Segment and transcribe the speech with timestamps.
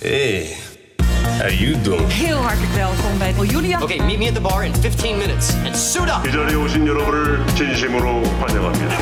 [0.00, 0.56] Hey,
[1.38, 2.12] how you doing?
[2.12, 3.82] Heel hartelijk welkom bij Julia.
[3.82, 6.26] Okay, meet me at the bar in 15 minutes and suit up.
[6.26, 8.96] 이 자리에 오신 여러분을 진심으로 환영합니다.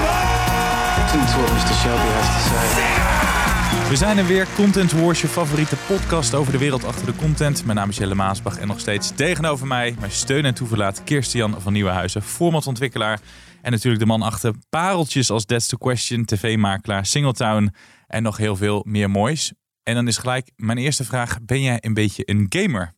[0.98, 1.74] Listen to what Mr.
[1.82, 3.88] Shelby has to say.
[3.88, 7.64] We zijn er weer, Content Wars, je favoriete podcast over de wereld achter de content.
[7.64, 11.61] Mijn naam is Jelle Maasbach en nog steeds tegenover mij mijn steun en toeverlaat Kirstian
[11.61, 13.20] van Nieuwenhuizen, formatontwikkelaar.
[13.62, 17.74] En natuurlijk de man achter pareltjes als That's the Question, tv-makelaar, Singletown
[18.06, 19.52] en nog heel veel meer moois.
[19.82, 22.95] En dan is gelijk mijn eerste vraag, ben jij een beetje een gamer?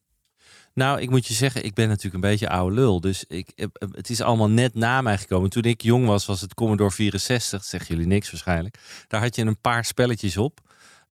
[0.75, 3.01] Nou, ik moet je zeggen, ik ben natuurlijk een beetje oude lul.
[3.01, 5.51] Dus ik, eh, het is allemaal net na mij gekomen.
[5.51, 7.65] Toen ik jong was, was het Commodore 64.
[7.65, 8.79] Zeggen jullie niks waarschijnlijk.
[9.09, 10.61] Daar had je een paar spelletjes op.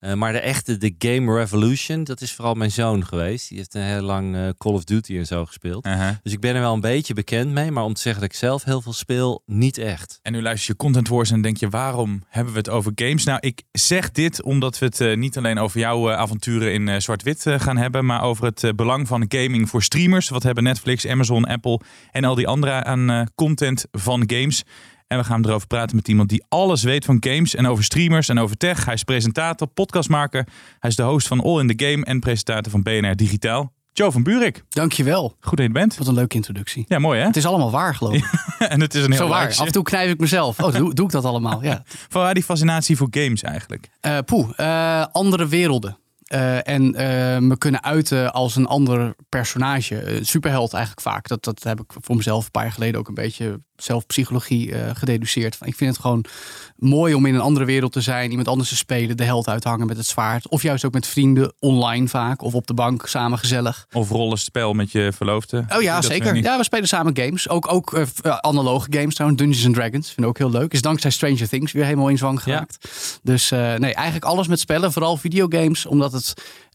[0.02, 3.50] Uh, maar de echte, de Game Revolution, dat is vooral mijn zoon geweest.
[3.50, 5.86] Die heeft een heel lang uh, Call of Duty en zo gespeeld.
[5.86, 6.10] Uh -huh.
[6.24, 7.72] Dus ik ben er wel een beetje bekend mee.
[7.72, 10.20] Maar om te zeggen dat ik zelf heel veel speel, niet echt.
[10.22, 13.24] En nu luister je Content Wars en denk je, waarom hebben we het over games?
[13.24, 17.46] Nou, ik zeg dit omdat we het uh, niet alleen over jouw avonturen in zwart-wit
[17.48, 18.06] gaan hebben.
[18.06, 20.30] Maar over het belang van gaming voor streamers.
[20.30, 21.80] Wat hebben Netflix, Amazon, Apple
[22.12, 24.64] en al die andere aan content van games.
[25.12, 28.30] En we gaan erover praten met iemand die alles weet van games en over streamers
[28.30, 28.86] en over tech.
[28.86, 30.48] Hij is presentator, podcastmaker.
[30.80, 33.74] Hij is de host van All in the Game en presentator van BNR Digitaal.
[33.94, 34.64] Joe van Buurik.
[34.70, 35.36] Dankjewel.
[35.40, 35.98] Goed dat je bent.
[35.98, 36.86] Wat een leuke introductie.
[36.88, 37.26] Ja, mooi hè?
[37.26, 38.26] Het is allemaal waar geloof ik.
[38.60, 39.48] en het is een heel Zo waar.
[39.48, 40.60] Af en toe knijp ik mezelf.
[40.60, 41.64] Oh, doe, doe ik dat allemaal?
[41.64, 41.84] Ja.
[42.10, 43.90] Van waar die fascinatie voor games eigenlijk?
[44.02, 45.98] Uh, poeh, uh, andere werelden.
[46.34, 46.92] Uh, en
[47.48, 50.20] me kunnen uiten als een ander personage.
[50.22, 51.28] Superheld eigenlijk vaak.
[51.28, 55.58] Dat, dat heb ik voor mezelf een paar jaar geleden ook een beetje zelfpsychologie gededuceerd.
[55.62, 56.26] Ik vind het gewoon
[56.76, 58.30] mooi om in een andere wereld te zijn.
[58.30, 59.18] Iemand anders te spelen.
[59.18, 60.48] De held uithangen met het zwaard.
[60.48, 62.42] Of juist ook met vrienden online vaak.
[62.42, 63.88] Of op de bank samen gezellig.
[63.92, 65.66] Of rollenspel met je verloofde.
[65.76, 66.36] Oh ja, zeker.
[66.36, 67.50] Ja, we spelen samen games.
[67.50, 69.42] Ook, ook analoge games trouwens.
[69.42, 70.08] Dungeons and Dragons.
[70.08, 70.74] Vind ik ook heel leuk.
[70.74, 72.78] Is dankzij Stranger Things weer helemaal in zwang geraakt.
[72.82, 72.90] Ja.
[73.24, 74.92] Dus nee, eigenlijk alles met spellen.
[74.92, 75.86] Vooral videogames.
[75.86, 76.34] Omdat het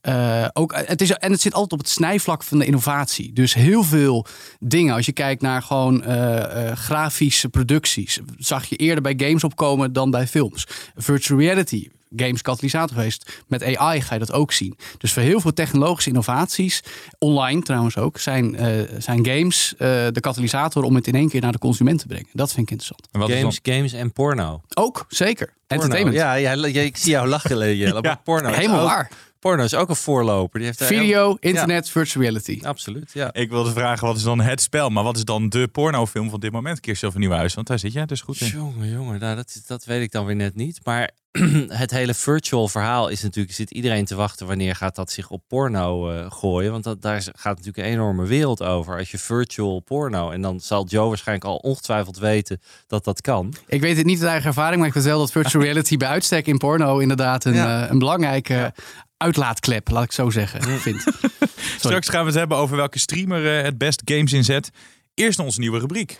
[0.09, 3.33] uh, ook, het is, en het zit altijd op het snijvlak van de innovatie.
[3.33, 4.27] Dus heel veel
[4.61, 4.95] dingen.
[4.95, 8.21] Als je kijkt naar gewoon uh, uh, grafische producties.
[8.39, 10.67] Zag je eerder bij games opkomen dan bij films.
[10.97, 11.89] Virtual reality.
[12.17, 13.43] Games katalysator geweest.
[13.47, 14.77] Met AI ga je dat ook zien.
[14.99, 16.83] Dus voor heel veel technologische innovaties,
[17.19, 18.56] online trouwens ook, zijn,
[18.99, 22.28] zijn games de katalysator om het in één keer naar de consument te brengen.
[22.33, 23.33] Dat vind ik interessant.
[23.38, 24.62] Games, games en porno.
[24.75, 25.55] Ook, zeker.
[25.66, 26.16] Entertainment.
[26.16, 28.03] Ja, ja, ja, ik zie jou lachen, Jelle.
[28.09, 28.21] ja.
[28.25, 28.49] Porno.
[28.49, 29.10] Helemaal ook, waar.
[29.38, 30.59] Porno is ook een voorloper.
[30.59, 31.93] Die heeft Video, internet, ja.
[31.93, 32.60] virtual reality.
[32.62, 33.32] Absoluut, ja.
[33.32, 34.88] Ik wilde vragen, wat is dan het spel?
[34.88, 36.81] Maar wat is dan de pornofilm van dit moment?
[36.81, 38.47] Kirsten van Nieuwhuis, want daar zit jij dus goed in.
[38.47, 40.81] Jongen, jongen, nou, dat, dat weet ik dan weer net niet.
[40.84, 41.10] Maar
[41.69, 43.55] het hele virtual verhaal is natuurlijk...
[43.55, 46.72] zit iedereen te wachten wanneer gaat dat zich op porno uh, gooien.
[46.72, 48.99] Want dat, daar gaat natuurlijk een enorme wereld over.
[48.99, 50.31] Als je virtual porno...
[50.31, 53.55] en dan zal Joe waarschijnlijk al ongetwijfeld weten dat dat kan.
[53.66, 54.78] Ik weet het niet uit eigen ervaring...
[54.78, 56.99] maar ik weet wel dat virtual reality bij uitstek in porno...
[56.99, 57.84] inderdaad een, ja.
[57.84, 58.72] uh, een belangrijke...
[59.19, 61.05] Uitlaatklep, laat ik zo zeggen, vind.
[61.78, 64.71] Straks gaan we het hebben over welke streamer uh, het best games inzet.
[65.15, 66.19] Eerst onze nieuwe rubriek.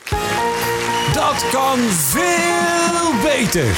[1.13, 3.77] Dat kan veel beter.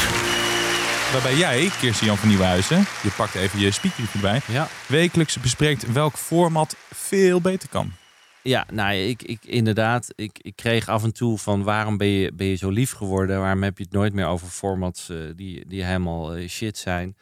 [1.13, 4.69] Waarbij jij, Kirsten Jan van Nieuwenhuizen, je pakt even je speaker erbij, ja.
[4.87, 7.93] wekelijks bespreekt welk format veel beter kan.
[8.43, 12.33] Ja, nou, ik, ik inderdaad, ik, ik kreeg af en toe van waarom ben je,
[12.35, 13.41] ben je zo lief geworden?
[13.41, 17.17] Waarom heb je het nooit meer over formats uh, die, die helemaal uh, shit zijn?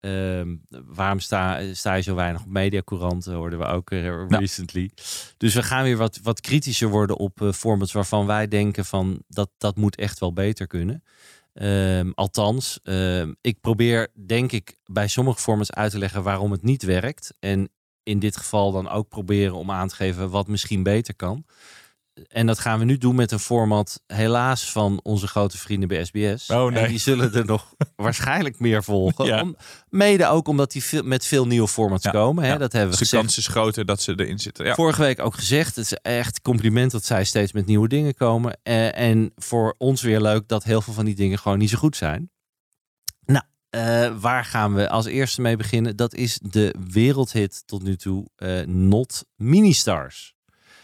[0.00, 4.90] Um, waarom sta, sta je zo weinig op mediacouranten, hoorden we ook uh, recently.
[4.94, 5.02] Ja.
[5.36, 9.50] Dus we gaan weer wat, wat kritischer worden op formats waarvan wij denken van dat,
[9.58, 11.02] dat moet echt wel beter kunnen.
[11.54, 16.62] Um, althans, um, ik probeer denk ik bij sommige formats uit te leggen waarom het
[16.62, 17.34] niet werkt.
[17.38, 17.68] En
[18.10, 21.44] in dit geval dan ook proberen om aan te geven wat misschien beter kan.
[22.28, 26.04] En dat gaan we nu doen met een format, helaas van onze grote vrienden bij
[26.04, 26.50] SBS.
[26.50, 26.82] Oh, nee.
[26.82, 29.24] En die zullen er nog waarschijnlijk meer volgen.
[29.24, 29.42] Ja.
[29.42, 29.56] Om,
[29.88, 32.44] mede ook omdat die veel, met veel nieuwe formats Ja, komen.
[32.44, 32.50] Hè?
[32.50, 32.58] ja.
[32.58, 34.64] Dat hebben we Dus de kans is groter dat ze erin zitten.
[34.64, 34.74] Ja.
[34.74, 35.76] Vorige week ook gezegd.
[35.76, 38.58] Het is echt compliment dat zij steeds met nieuwe dingen komen.
[38.62, 41.78] Eh, en voor ons weer leuk dat heel veel van die dingen gewoon niet zo
[41.78, 42.30] goed zijn.
[43.70, 45.96] Eh, waar gaan we als eerste mee beginnen?
[45.96, 50.34] Dat is de wereldhit tot nu toe, eh, Not Ministars.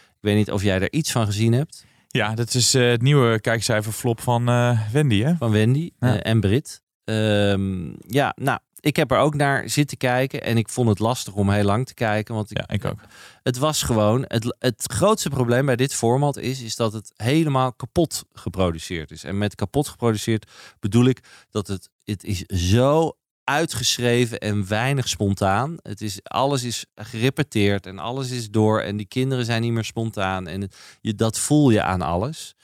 [0.07, 1.85] Ik weet niet of jij er iets van gezien hebt.
[2.07, 4.45] ja, dat is eh, het nieuwe kijkcijferflop van
[4.91, 5.35] Wendy, hè?
[5.35, 6.19] van Wendy Ja.
[6.21, 6.81] en Brit.
[7.03, 11.33] Ehm, ja, nou, ik heb er ook naar zitten kijken en ik vond het lastig
[11.33, 12.99] om heel lang te kijken, want ik, Ja, ik ook.
[13.43, 17.73] het was gewoon het, het grootste probleem bij dit format is, is dat het helemaal
[17.73, 19.23] kapot geproduceerd is.
[19.23, 21.19] En met kapot geproduceerd bedoel ik
[21.51, 25.77] dat het het is zo uitgeschreven en weinig spontaan.
[25.81, 29.83] Het is alles is gerepeteerd en alles is door en die kinderen zijn niet meer
[29.83, 30.69] spontaan en
[31.01, 32.55] je, dat voel je aan alles.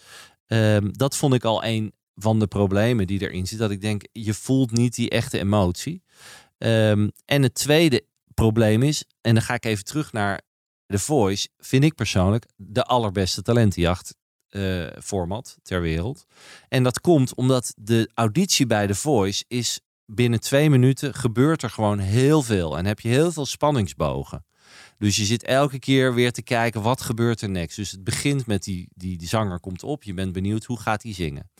[0.45, 3.59] Ehm, dat vond ik al een van de problemen die erin zit.
[3.59, 6.03] Dat ik denk, je voelt niet die echte emotie.
[6.57, 10.41] Ehm, en het tweede probleem is, en dan ga ik even terug naar
[10.85, 14.15] The Voice, vind ik persoonlijk de allerbeste talentenjacht
[14.53, 16.25] eh, format ter wereld.
[16.69, 21.69] En dat komt omdat de auditie bij The Voice is binnen twee minuten gebeurt er
[21.69, 22.77] gewoon heel veel.
[22.77, 24.45] En heb je heel veel spanningsbogen.
[24.97, 27.75] Dus je zit elke keer weer te kijken wat gebeurt er next.
[27.75, 30.03] Dus het begint met die, die, die zanger komt op.
[30.03, 31.51] Je bent benieuwd hoe gaat hij zingen.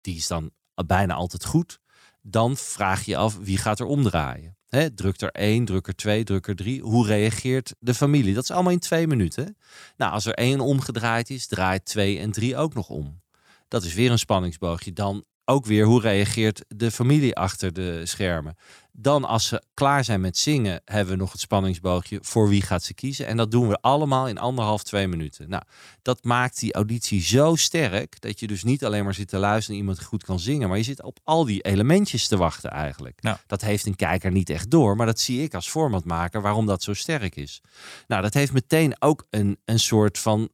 [0.00, 0.50] Die is dan
[0.86, 1.80] bijna altijd goed.
[2.22, 4.56] Dan vraag je af wie gaat er omdraaien.
[4.70, 6.82] Hè, druk er één, druk er twee, druk er drie.
[6.82, 8.34] Hoe reageert de familie?
[8.34, 9.56] Dat is allemaal in twee minuten.
[9.96, 13.20] Nou, als er één omgedraaid is, draait twee en drie ook nog om.
[13.68, 14.92] Dat is weer een spanningsboogje.
[14.92, 18.56] Dan ook weer hoe reageert de familie achter de schermen.
[18.92, 22.82] Dan als ze klaar zijn met zingen, hebben we nog het spanningsboogje voor wie gaat
[22.82, 23.26] ze kiezen.
[23.26, 25.48] En dat doen we allemaal in anderhalf, twee minuten.
[25.48, 25.62] Nou,
[26.02, 29.74] dat maakt die auditie zo sterk dat je dus niet alleen maar zit te luisteren
[29.74, 33.22] en iemand goed kan zingen, maar je zit op al die elementjes te wachten eigenlijk.
[33.22, 33.36] Nou.
[33.46, 36.82] Dat heeft een kijker niet echt door, maar dat zie ik als formatmaker waarom dat
[36.82, 37.60] zo sterk is.
[38.06, 40.48] Nou, dat heeft meteen ook een, een soort van,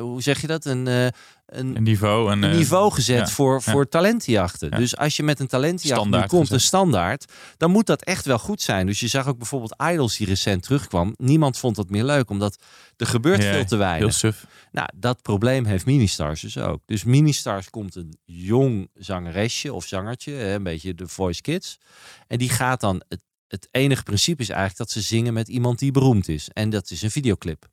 [0.00, 0.64] hoe zeg je dat?
[0.64, 1.04] Een, eh,
[1.46, 2.32] een, Een niveau.
[2.32, 3.72] Een, een eh, niveau gezet ja, voor, ja.
[3.72, 4.70] voor talentenjachten.
[4.70, 4.76] Ja.
[4.76, 6.56] Dus als je met een talentenjacht nu Standaard komt, gezet.
[6.56, 8.86] een standaard, dan moet dat echt wel goed zijn.
[8.86, 11.14] Dus je zag ook bijvoorbeeld Idols die recent terugkwam.
[11.16, 12.58] Niemand vond dat meer leuk, omdat
[12.96, 14.14] er gebeurt veel te Heel weinig.
[14.14, 14.46] suf.
[14.72, 16.82] Nou, dat probleem heeft Ministars dus ook.
[16.86, 21.78] Dus Ministars komt een jong zangeresje of zangertje, een beetje de Voice Kids.
[22.26, 25.78] En die gaat dan, het, het enige principe is eigenlijk dat ze zingen met iemand
[25.78, 26.48] die beroemd is.
[26.52, 27.66] En dat is een videoclip.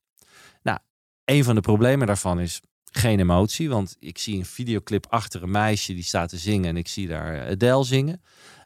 [0.65, 0.79] Nou,
[1.25, 3.69] een van de problemen daarvan is geen emotie.
[3.69, 7.07] Want ik zie een videoclip achter een meisje die staat te zingen en ik zie
[7.07, 8.21] daar Adele zingen.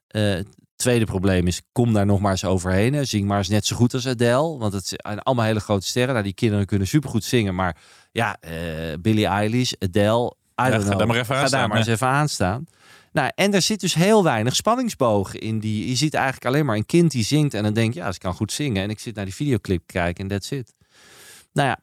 [0.07, 2.94] Eh, het tweede probleem is, kom daar nog maar eens overheen.
[2.94, 3.06] hè.
[3.06, 4.57] Zing maar eens net zo goed als Adele.
[4.57, 6.12] Want het zijn allemaal hele grote sterren.
[6.12, 7.56] Nou, die kinderen kunnen supergoed zingen.
[7.56, 7.78] Maar
[8.12, 8.54] ja, eh
[9.02, 12.30] Billie Eilish, Adele, I Ja, ga daar maar even Ga daar maar eens even aan
[12.30, 12.66] staan.
[13.12, 15.88] Nou, en er zit dus heel weinig spanningsbogen in die.
[15.88, 18.19] Je ziet eigenlijk alleen maar een kind die zingt en dan denk je, ja, ze
[18.19, 18.84] kan goed zingen.
[18.84, 20.74] En ik zit naar die videoclip kijken en that's it.
[21.54, 21.80] Nou ja,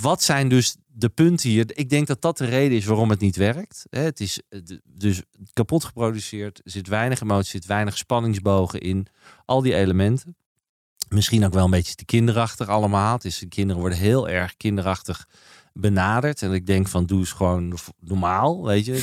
[0.00, 1.66] wat zijn dus de punten hier?
[1.74, 3.86] Ik denk dat dat de reden is waarom het niet werkt.
[3.90, 6.60] Het is eh, dus kapot geproduceerd.
[6.64, 9.06] Er zit weinig emotie, zit weinig spanningsbogen in.
[9.44, 10.36] Al die elementen.
[11.08, 13.12] Misschien ook wel een beetje te kinderachtig allemaal.
[13.14, 15.28] Het is, de kinderen worden heel erg kinderachtig
[15.78, 16.42] benaderd.
[16.42, 18.92] En ik denk van, doe eens gewoon normaal, weet je.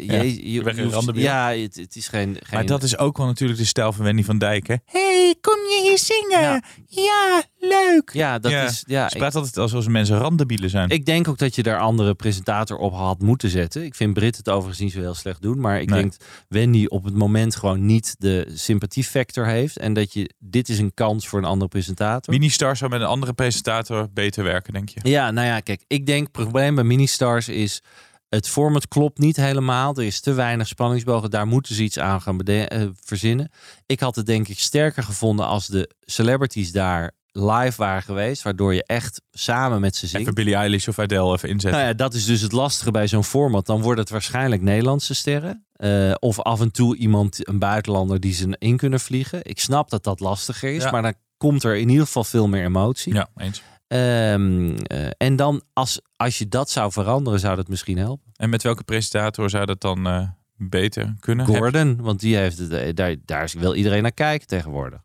[0.00, 2.40] Ja, je, je, je hoeft- ja, het, het is geen, geen...
[2.50, 4.66] Maar dat is ook wel natuurlijk de stijl van Wendy van Dijk.
[4.66, 4.74] Hè?
[4.84, 6.40] hey, kom je hier zingen?
[6.40, 6.62] Ja.
[6.86, 8.10] Ja, leuk.
[8.12, 8.64] Ja, dat Ja.
[8.64, 8.84] is...
[8.86, 10.88] Ja, Ze praat altijd alsof mensen randebielen zijn.
[10.88, 13.84] Ik denk ook dat je daar andere presentator op had moeten zetten.
[13.84, 15.60] Ik vind Brit het overigens niet zo heel slecht doen.
[15.60, 16.00] Maar ik Nee.
[16.00, 16.14] denk
[16.48, 19.78] Wendy op het moment gewoon niet de sympathiefactor heeft.
[19.78, 22.34] En dat je, dit is een kans voor een andere presentator.
[22.34, 25.00] Ministar zou met een andere presentator beter werken, denk je?
[25.02, 27.82] Ja, nou ja, kijk, ik denk het probleem bij Ministars is...
[28.28, 29.94] Het format klopt niet helemaal.
[29.94, 31.30] Er is te weinig spanningsbogen.
[31.30, 33.50] Daar moeten ze iets aan gaan eh, verzinnen.
[33.86, 38.42] Ik had het denk ik sterker gevonden als de celebrities daar live waren geweest.
[38.42, 40.22] Waardoor je echt samen met ze zingt.
[40.22, 41.80] Even Billie Eilish of Adele even inzetten.
[41.80, 43.66] Nou ja, dat is dus het lastige bij zo'n format.
[43.66, 45.66] Dan wordt het waarschijnlijk Nederlandse sterren.
[45.72, 49.40] Eh, of af en toe iemand, een buitenlander, die ze in kunnen vliegen.
[49.42, 50.90] Ik snap dat dat lastiger is, Ja.
[50.90, 53.14] maar dan komt er in ieder geval veel meer emotie.
[53.14, 53.62] Ja, eens.
[53.88, 58.32] Ehm, eh, en dan, als, als je dat zou veranderen, zou dat misschien helpen.
[58.36, 61.46] En met welke presentator zou dat dan eh, beter kunnen?
[61.46, 65.00] Gordon, want die heeft het, eh, daar, daar wil iedereen naar kijken tegenwoordig.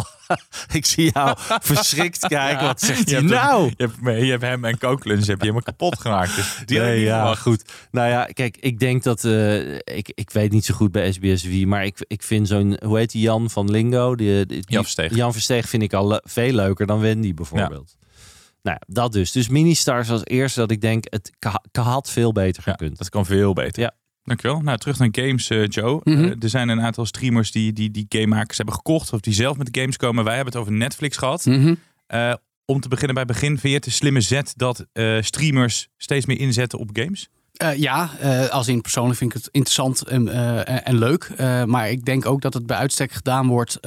[0.72, 1.36] ik zie jou
[1.72, 2.66] verschrikt kijken.
[2.66, 3.72] Wat zegt Je hij hem- nou?
[3.76, 6.34] Je hebt, je hebt hem en Kooklens heb je helemaal kapot gemaakt.
[6.36, 7.42] Dus die Nee, niet ja, verwacht.
[7.42, 7.64] goed.
[7.90, 9.24] Nou ja, kijk, ik denk dat...
[9.24, 12.76] eh, ik, ik weet niet zo goed bij SBS wie, maar ik, ik vind zo'n...
[12.84, 14.14] Hoe heet die Jan van Lingo?
[14.14, 15.14] Die, die- Jan Versteeg.
[15.14, 17.96] Jan Versteeg vind ik al le- veel leuker dan Wendy bijvoorbeeld.
[18.62, 19.32] Nou, ja, dat dus.
[19.32, 21.30] Dus Ministars als eerste dat ik denk, het
[21.72, 22.98] had veel beter Ja, gekund.
[22.98, 23.82] dat kan veel beter.
[23.82, 23.92] Ja.
[24.24, 24.60] Dankjewel.
[24.60, 26.00] Nou, terug naar games, eh, Joe.
[26.04, 26.24] Mhm.
[26.24, 29.12] Eh, er zijn een aantal streamers die, die, die gamemakers hebben gekocht.
[29.12, 30.24] Of die zelf met games komen.
[30.24, 31.44] Wij hebben het over Netflix gehad.
[31.44, 31.74] Mhm.
[32.06, 33.58] Eh, om te beginnen bij begin.
[33.58, 34.86] Vind je het een slimme zet dat
[35.20, 37.28] streamers steeds meer inzetten op games?
[37.76, 40.28] Ja, eh, als in persoonlijk vind ik het interessant en,
[40.84, 41.30] en, leuk.
[41.66, 43.80] Maar ik denk ook dat het bij uitstek gedaan wordt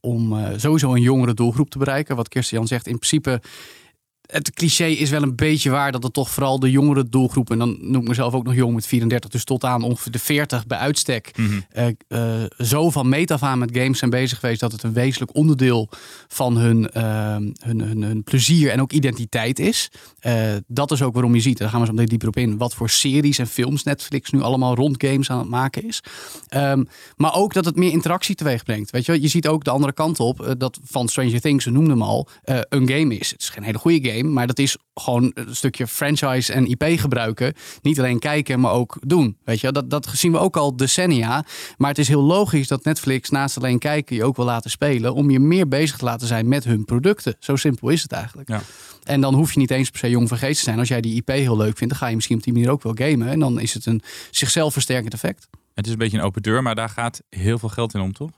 [0.00, 2.16] om sowieso een jongere doelgroep te bereiken.
[2.16, 3.40] Wat Kirsten Jan zegt, in principe.
[4.32, 7.58] Het cliché is wel een beetje waar dat het toch vooral de jongere doelgroep, en
[7.58, 10.66] dan noem ik mezelf ook nog jong met 34, dus tot aan ongeveer de 40
[10.66, 11.30] bij uitstek,
[11.70, 14.92] eh, eh, zo van meet af aan met games zijn bezig geweest dat het een
[14.92, 15.88] wezenlijk onderdeel
[16.28, 19.90] van hun, eh, hun, hun, hun plezier en ook identiteit is.
[20.66, 22.74] Dat is ook waarom je ziet, daar gaan we zo meteen dieper op in, wat
[22.74, 26.02] voor series en films Netflix nu allemaal rond games aan het maken is.
[26.48, 26.84] Ehm,
[27.16, 28.90] maar ook dat het meer interactie teweeg brengt.
[28.90, 31.92] Weet je, je ziet ook de andere kant op, dat van Stranger Things, we noemden
[31.92, 33.30] hem al, een game is.
[33.30, 36.84] Het is geen hele goede game, Maar dat is gewoon een stukje franchise en IP
[37.00, 37.54] gebruiken.
[37.82, 39.36] Niet alleen kijken, maar ook doen.
[39.44, 41.44] Weet je, dat, dat zien we ook al decennia.
[41.76, 45.14] Maar het is heel logisch dat Netflix naast alleen kijken je ook wil laten spelen.
[45.14, 47.36] Om je meer bezig te laten zijn met hun producten.
[47.38, 48.48] Zo simpel is het eigenlijk.
[48.48, 48.62] Ja.
[49.02, 50.78] En dan hoef je niet eens per se jong geest te zijn.
[50.78, 52.82] Als jij die IP heel leuk vindt, dan ga je misschien op die manier ook
[52.82, 53.28] wel gamen.
[53.28, 55.48] En dan is het een zichzelf versterkend effect.
[55.74, 58.12] Het is een beetje een open deur, maar daar gaat heel veel geld in om,
[58.12, 58.30] toch?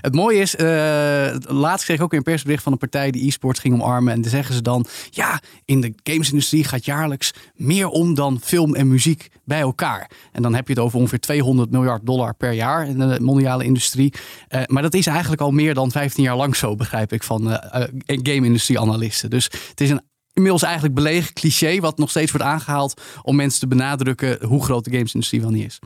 [0.00, 3.60] Het mooie is, eh, laatst kreeg ik ook een persbericht van een partij die e-sports
[3.60, 4.12] ging omarmen.
[4.12, 8.74] En dan zeggen ze dan, ja, in de gamesindustrie gaat jaarlijks meer om dan film
[8.74, 10.10] en muziek bij elkaar.
[10.32, 13.64] En dan heb je het over ongeveer 200 miljard dollar per jaar in de mondiale
[13.64, 14.12] industrie.
[14.48, 17.52] Eh, maar dat is eigenlijk al meer dan 15 jaar lang zo, begrijp ik, van
[17.52, 19.30] eh, game-industrie-analisten.
[19.30, 20.02] Dus het is een
[20.32, 24.84] inmiddels eigenlijk belegen cliché, wat nog steeds wordt aangehaald om mensen te benadrukken hoe groot
[24.84, 25.78] de gamesindustrie wel niet is.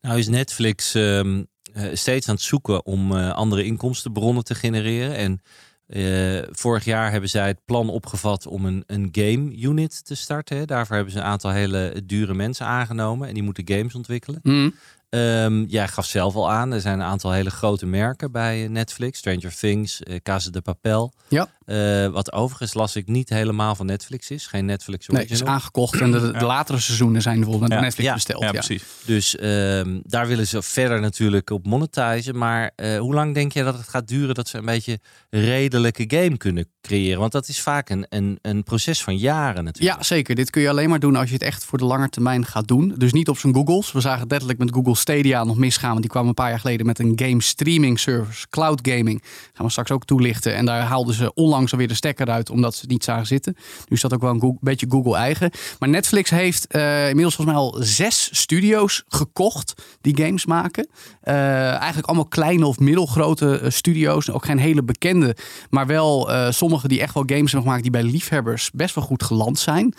[0.00, 1.42] Nou is Netflix ehm, eh,
[1.92, 5.16] steeds aan het zoeken om eh, andere inkomstenbronnen te genereren.
[5.16, 5.40] En
[5.86, 10.66] eh, vorig jaar hebben zij het plan opgevat om een, een game unit te starten.
[10.66, 14.40] Daarvoor hebben ze een aantal hele dure mensen aangenomen en die moeten games ontwikkelen.
[14.42, 14.74] Mm.
[15.20, 18.70] Ehm, jij gaf zelf al aan, er zijn een aantal hele grote merken bij eh,
[18.70, 19.18] Netflix.
[19.18, 21.12] Stranger Things, eh Casa de Papel.
[21.28, 21.48] Ja.
[21.64, 24.46] Eh, wat overigens las ik niet helemaal van Netflix is.
[24.46, 25.54] Geen Netflix Nee, het is original.
[25.60, 27.84] aangekocht en de, de latere seizoenen zijn bijvoorbeeld met Ja.
[27.84, 28.14] Netflix Ja.
[28.14, 28.42] besteld.
[28.42, 28.82] Ja, precies.
[29.04, 32.38] Dus ehm, daar willen ze verder natuurlijk op monetizen.
[32.38, 36.36] Maar hoe lang denk je dat het gaat duren dat ze een beetje redelijke game
[36.36, 37.20] kunnen creëren?
[37.20, 39.96] Want dat is vaak een, een, een proces van jaren natuurlijk.
[39.96, 40.34] Ja, zeker.
[40.34, 42.68] Dit kun je alleen maar doen als je het echt voor de lange termijn gaat
[42.68, 42.94] doen.
[42.96, 43.92] Dus niet op zijn Googles.
[43.92, 45.88] We zagen het letterlijk met Google Stadia nog misgaan.
[45.88, 48.46] Want die kwamen een paar jaar geleden met een game streaming service.
[48.50, 49.22] Cloud gaming.
[49.52, 50.54] gaan we straks ook toelichten.
[50.54, 52.50] En daar haalden ze onlangs alweer de stekker uit.
[52.50, 53.56] Omdat ze niet zagen zitten.
[53.56, 55.50] Nu is dat ook wel een beetje Google eigen.
[55.78, 59.74] Maar Netflix heeft eh, inmiddels volgens mij al zes studio's gekocht.
[60.00, 60.88] Die games maken.
[61.20, 61.34] Eh,
[61.68, 64.30] eigenlijk allemaal kleine of middelgrote eh, studio's.
[64.30, 65.36] Ook geen hele bekende.
[65.70, 67.82] Maar wel sommige die echt wel games hebben gemaakt.
[67.82, 69.94] Die bij liefhebbers best wel goed geland zijn.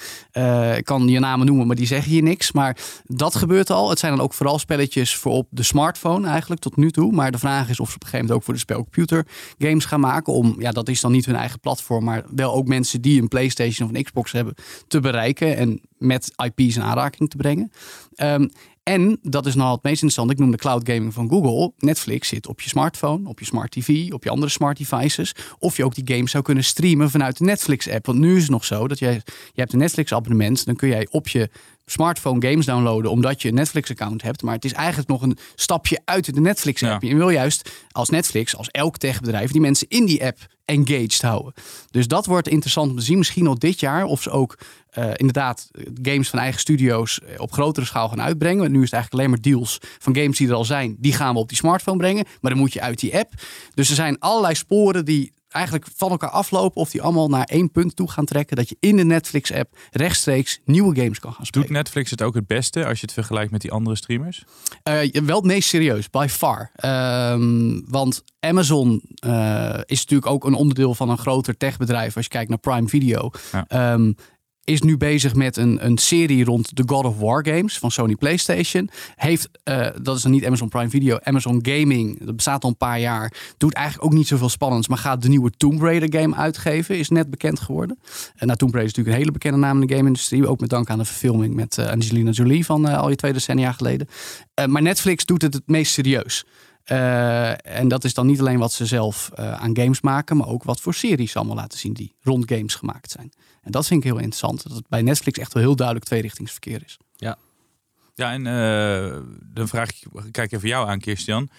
[0.77, 2.51] Ik kan je namen noemen, maar die zeggen hier niks.
[2.51, 3.89] Maar dat gebeurt al.
[3.89, 7.11] Het zijn dan ook vooral spelletjes voor op de smartphone eigenlijk tot nu toe.
[7.11, 9.27] Maar de vraag is of ze op een gegeven moment ook voor de spelcomputer
[9.57, 10.33] games gaan maken.
[10.33, 13.27] Om, ja, dat is dan niet hun eigen platform, maar wel ook mensen die een
[13.27, 14.55] PlayStation of een Xbox hebben
[14.87, 15.57] te bereiken.
[15.57, 17.71] En met IP's in aanraking te brengen.
[18.15, 18.47] Ehm,
[18.87, 20.31] en dat is nou het meest interessant.
[20.31, 21.71] Ik noem de cloud gaming van Google.
[21.77, 25.35] Netflix zit op je smartphone, op je smart TV, op je andere smart devices.
[25.59, 28.05] Of je ook die games zou kunnen streamen vanuit de Netflix app.
[28.05, 29.13] Want nu is het nog zo dat jij,
[29.53, 30.65] je hebt een Netflix abonnement.
[30.65, 31.49] Dan kun jij op je
[31.85, 34.41] smartphone games downloaden omdat je een Netflix account hebt.
[34.41, 37.03] Maar het is eigenlijk nog een stapje uit de Netflix app.
[37.03, 41.53] Je wil juist als Netflix, als elk techbedrijf, die mensen in die app engaged houden.
[41.91, 43.17] Dus dat wordt interessant om te zien.
[43.17, 44.57] Misschien al dit jaar of ze ook
[44.97, 45.69] eh, inderdaad
[46.01, 48.59] games van eigen studio's eh, op grotere schaal gaan uitbrengen.
[48.59, 50.95] Want nu is het eigenlijk alleen maar deals van games die er al zijn.
[50.99, 52.25] Die gaan we op die smartphone brengen.
[52.41, 53.33] Maar dan moet je uit die app.
[53.73, 56.81] Dus er zijn allerlei sporen die eigenlijk van elkaar aflopen.
[56.81, 58.55] Of die allemaal naar één punt toe gaan trekken.
[58.55, 61.67] Dat je in de Netflix app rechtstreeks nieuwe games kan gaan spelen.
[61.67, 64.43] Doet Netflix het ook het beste als je het vergelijkt met die andere streamers?
[64.83, 66.71] Eh, wel het meest serieus, by far.
[66.75, 72.15] Ehm, want Amazon eh, is natuurlijk ook een onderdeel van een groter techbedrijf.
[72.15, 73.31] Als je kijkt naar Prime Video.
[73.51, 73.65] Ja.
[73.67, 74.11] Ehm,
[74.67, 78.15] is nu bezig met een, een serie rond de God of War games van Sony
[78.15, 78.89] PlayStation.
[79.15, 82.25] Heeft, eh, dat is dan niet Amazon Prime Video, Amazon Gaming.
[82.25, 83.33] Dat bestaat al een paar jaar.
[83.57, 86.97] Doet eigenlijk ook niet zoveel spannends, maar gaat de nieuwe Tomb Raider game uitgeven.
[86.97, 87.99] Is net bekend geworden.
[88.35, 90.47] En nou, Tomb Raider is natuurlijk een hele bekende naam in de game-industrie.
[90.47, 93.33] Ook met dank aan de verfilming met eh, Angelina Jolie van eh, al je twee
[93.33, 94.07] decennia geleden.
[94.53, 96.45] Eh, maar Netflix doet het het meest serieus.
[96.89, 100.47] Eh, en dat is dan niet alleen wat ze zelf eh, aan games maken, maar
[100.47, 103.31] ook wat voor series ze allemaal laten zien die rond games gemaakt zijn.
[103.61, 104.63] En dat vind ik heel interessant.
[104.63, 106.97] Dat het bij Netflix echt wel heel duidelijk tweerichtingsverkeer is.
[108.15, 109.19] Ja, en eh,
[109.53, 111.49] dan vraag ik, kijk even jou aan, Kirstian.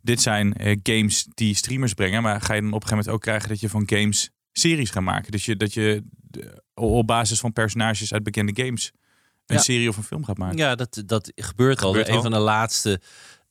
[0.00, 3.14] Dit zijn eh, games die streamers brengen, maar ga je dan op een gegeven moment
[3.14, 5.32] ook krijgen dat je van games series gaat maken?
[5.32, 6.02] Dus je, dat je
[6.74, 8.92] op basis van personages uit bekende games
[9.46, 9.62] een Ja.
[9.62, 10.56] serie of een film gaat maken?
[10.56, 11.88] Ja, dat, dat gebeurt al.
[11.88, 12.22] Gebeurt een al.
[12.22, 13.00] van de laatste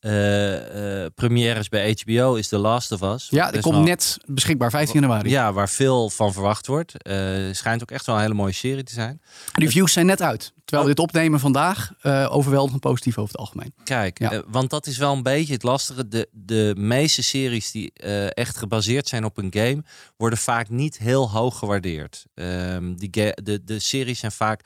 [0.01, 3.27] eh, premières bij HBO is The Last of Us.
[3.29, 5.29] Ja, die komt wel- net beschikbaar 15 januari.
[5.29, 7.03] Ja, waar veel van verwacht wordt.
[7.03, 7.19] Eh
[7.51, 9.21] schijnt ook echt wel een hele mooie serie te zijn.
[9.51, 10.53] De reviews zijn net uit.
[10.65, 11.91] Terwijl we dit opnemen vandaag,
[12.29, 13.73] overweldigend positief over het algemeen.
[13.83, 14.43] Kijk, Ja.
[14.47, 16.07] want dat is wel een beetje het lastige.
[16.07, 17.93] De, de meeste series die
[18.33, 19.83] echt gebaseerd zijn op een game,
[20.17, 22.25] worden vaak niet heel hoog gewaardeerd.
[22.33, 24.61] Ehm, die de, de series zijn vaak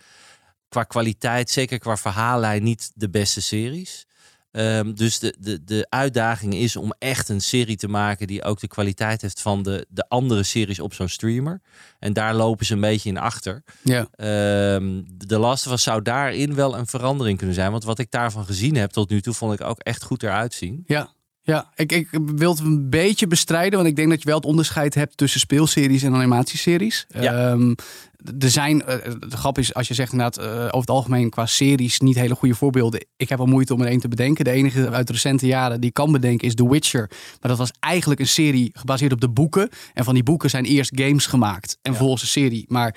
[0.70, 4.06] qua kwaliteit, zeker qua verhaallijn, niet de beste series.
[4.56, 8.60] Ehm, dus de, de, de uitdaging is om echt een serie te maken die ook
[8.60, 11.62] de kwaliteit heeft van de, de andere series op zo'n streamer.
[12.00, 13.64] En daar lopen ze een beetje in achter.
[13.82, 14.08] Ja.
[14.16, 17.72] Ehm de Last of Us zou daarin wel een verandering kunnen zijn.
[17.72, 20.54] Want wat ik daarvan gezien heb tot nu toe, vond ik ook echt goed eruit
[20.54, 20.84] zien.
[20.88, 21.14] Ja.
[21.46, 24.46] Ja, ik, ik wil het een beetje bestrijden, want ik denk dat je wel het
[24.46, 27.06] onderscheid hebt tussen speelseries en animatieseries.
[27.10, 27.52] Ja.
[27.52, 27.74] Ehm,
[28.40, 31.46] er zijn, eh, de grap is, als je zegt inderdaad eh, over het algemeen qua
[31.46, 33.06] series niet hele goede voorbeelden.
[33.18, 34.46] Ik heb al moeite om er één te bedenken.
[34.46, 37.10] De enige uit de recente jaren die ik kan bedenken is The Witcher.
[37.10, 39.70] Maar dat was eigenlijk een serie gebaseerd op de boeken.
[39.94, 42.66] En van die boeken zijn eerst games gemaakt en vervolgens een serie.
[42.68, 42.96] Maar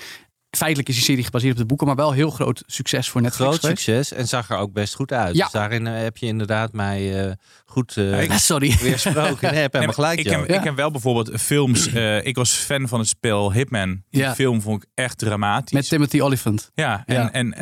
[0.50, 3.48] feitelijk is die serie gebaseerd op de boeken, maar wel heel groot succes voor Netflix.
[3.50, 3.82] Groot geweest.
[3.84, 5.36] succes en zag er ook best goed uit.
[5.36, 5.42] Ja.
[5.42, 7.32] Dus daarin eh, heb je inderdaad mij eh,
[7.66, 8.76] goed eh ik- Ah, sorry.
[8.80, 9.52] weersproken.
[9.52, 10.34] Nee, heb Nee, gelijk, ik, Joe.
[10.40, 11.86] heb, ik heb wel bijvoorbeeld films.
[11.92, 14.02] eh, ik was fan van het spel Hitman.
[14.10, 14.34] Die Ja.
[14.34, 15.72] film vond ik echt dramatisch.
[15.72, 16.70] Met Timothy Olyphant.
[16.74, 17.54] ja, en, Ja, en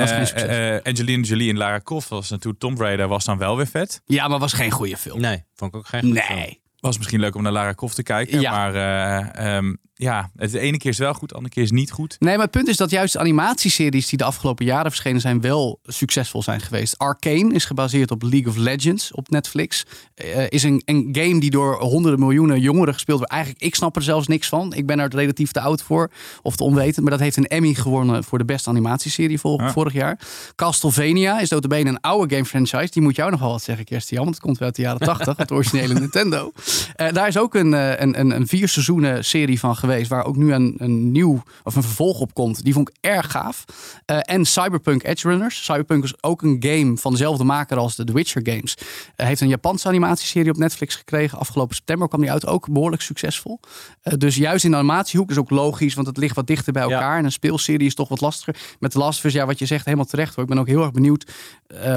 [0.82, 4.00] Angelina Jolie en Lara Croft was natuurlijk Tomb Raider was dan wel weer vet.
[4.04, 5.20] Ja, maar was geen goede film.
[5.20, 6.64] Nee, vond ik ook geen goede film.
[6.80, 8.40] Was misschien leuk om naar Lara Croft te kijken.
[8.40, 8.50] Ja.
[8.50, 11.70] Maar eh, ehm, ja, het de ene keer is wel goed, de andere keer is
[11.70, 12.16] niet goed.
[12.18, 15.80] Nee, maar het punt is dat juist animatieseries die de afgelopen jaren verschenen zijn, wel
[15.84, 16.98] succesvol zijn geweest.
[16.98, 19.84] Arcane is gebaseerd op League of Legends op Netflix.
[20.14, 23.32] Eh, is een, een game die door honderden miljoenen jongeren gespeeld wordt.
[23.32, 24.74] Eigenlijk, ik snap er zelfs niks van.
[24.74, 26.10] Ik ben er relatief te oud voor,
[26.42, 27.00] of te onwetend.
[27.00, 29.72] Maar dat heeft een Emmy gewonnen voor de beste animatieserie vol- Ja.
[29.72, 30.18] vorig jaar.
[30.54, 32.90] Castlevania is notabene een oude game franchise.
[32.92, 35.00] Die moet jou nog wel wat zeggen, Kerstian, want het komt wel uit de jaren
[35.00, 36.52] 80, het originele Nintendo.
[36.96, 40.24] Eh, daar is ook een, eh, een, een, een vier seizoenen serie van geweest, waar
[40.24, 42.64] ook nu een, een nieuw of een vervolg op komt.
[42.64, 43.64] Die vond ik erg gaaf.
[44.04, 45.64] Eh, en Cyberpunk Edge Runners.
[45.64, 48.74] Cyberpunk is ook een game van dezelfde maker als de The Witcher games.
[49.16, 51.38] Heeft een Japanse animatieserie op Netflix gekregen.
[51.38, 53.60] Afgelopen september kwam die uit, ook behoorlijk succesvol.
[54.02, 56.90] Dus juist in de animatiehoek is ook logisch, want het ligt wat dichter bij Ja.
[56.90, 57.18] elkaar.
[57.18, 58.56] En een speelserie is toch wat lastiger.
[58.78, 60.44] Met Last of Us, ja, wat je zegt, helemaal terecht hoor.
[60.44, 61.32] Ik ben ook heel erg benieuwd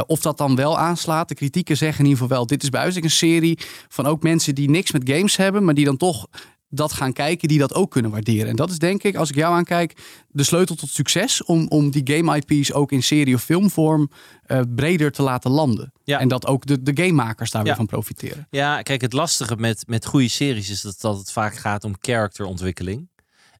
[0.07, 1.27] of dat dan wel aanslaat.
[1.27, 4.55] De kritieken zeggen in ieder geval wel, dit is bij een serie van ook mensen
[4.55, 6.27] die niks met games hebben, maar die dan toch
[6.71, 8.47] dat gaan kijken, die dat ook kunnen waarderen.
[8.47, 9.97] En dat is denk ik, als ik jou aankijk,
[10.27, 14.09] de sleutel tot succes om, om die game IP's ook in serie of filmvorm
[14.45, 15.91] eh, breder te laten landen.
[16.03, 16.19] Ja.
[16.19, 17.67] En dat ook de, de gamemakers daar Ja.
[17.67, 18.47] weer van profiteren.
[18.49, 21.95] Ja, kijk, het lastige met, met goede series is dat, dat het vaak gaat om
[21.99, 23.09] characterontwikkeling.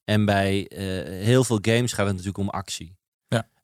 [0.06, 0.86] En bij eh,
[1.26, 2.98] heel veel games gaat het natuurlijk om actie.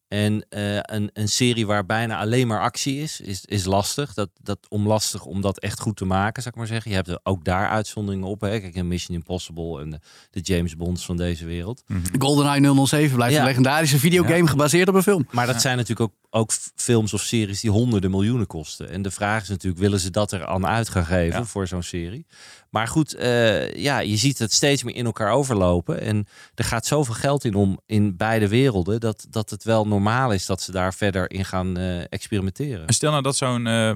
[0.07, 4.13] En eh, een, een serie waar bijna alleen maar actie is, is, is lastig.
[4.13, 6.89] Dat, dat om lastig om dat echt goed te maken, zou ik maar zeggen.
[6.91, 8.41] Je hebt er ook daar uitzonderingen op.
[8.41, 8.59] Hè?
[8.59, 9.99] Kijk, een Mission Impossible en de,
[10.31, 11.83] de James Bonds van deze wereld.
[12.19, 13.39] GoldenEye 007 blijft Ja.
[13.39, 15.27] een legendarische videogame gebaseerd op een film.
[15.31, 18.89] Maar dat zijn natuurlijk ook, ook films of series die honderden miljoenen kosten.
[18.89, 21.45] En de vraag is natuurlijk, willen ze dat er aan uit gaan geven Ja.
[21.45, 22.25] voor zo'n serie?
[22.69, 26.01] Maar goed, eh, ja, je ziet het steeds meer in elkaar overlopen.
[26.01, 30.31] En er gaat zoveel geld in om in beide werelden, dat, dat het wel normaal
[30.33, 32.87] is dat ze daar verder in gaan eh, experimenteren.
[32.87, 33.91] En stel nou dat zo'n eh,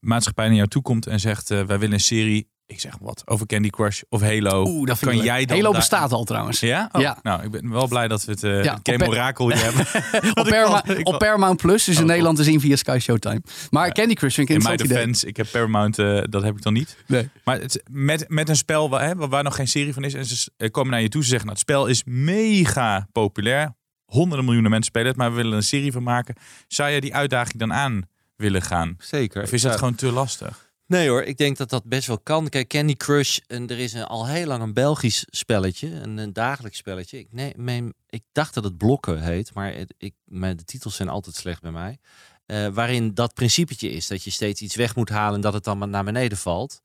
[0.00, 3.22] maatschappij naar jou toe komt en zegt: eh, Wij willen een serie, ik zeg wat,
[3.24, 4.64] over Candy Crush of Halo.
[4.66, 6.60] Oeh, dat vind kan jij dan Halo bestaat al trouwens.
[6.60, 6.88] Ja?
[6.92, 7.18] Oh, Ja.
[7.22, 9.04] Nou, ik ben wel blij dat we het, eh Ja, het Game
[9.44, 9.86] hier hebben.
[10.34, 13.42] Op, ik op Paramount Plus is in Oh, Nederland te zien via Sky Showtime.
[13.70, 14.96] Maar Candy Crush vind ik In mijn interessant idee.
[14.96, 16.96] defense, ik heb Paramount, eh, dat heb ik dan niet.
[17.06, 17.28] Nee.
[17.44, 20.14] Maar het, met, met een spel waar, hè, waar nog geen serie van is.
[20.14, 21.22] En ze komen naar je toe.
[21.22, 23.74] Ze zeggen, nou, het spel is mega populair.
[24.12, 25.16] Honderden miljoenen mensen spelen het.
[25.16, 26.34] Maar we willen een serie van maken.
[26.68, 28.02] Zou je die uitdaging dan aan
[28.36, 28.96] willen gaan?
[28.98, 29.42] Zeker.
[29.42, 30.70] Of is dat gewoon te lastig?
[30.86, 32.48] Nee hoor, ik denk dat dat best wel kan.
[32.48, 36.32] Kijk, Candy Crush, en er is een, al heel lang een Belgisch spelletje, een, een
[36.32, 37.18] dagelijks spelletje.
[37.18, 40.96] Ik, nee, mijn, ik dacht dat het blokken heet, maar het, ik, mijn, de titels
[40.96, 41.98] zijn altijd slecht bij mij.
[42.46, 45.64] Eh, waarin dat principetje is, dat je steeds iets weg moet halen en dat het
[45.64, 46.82] dan maar naar beneden valt.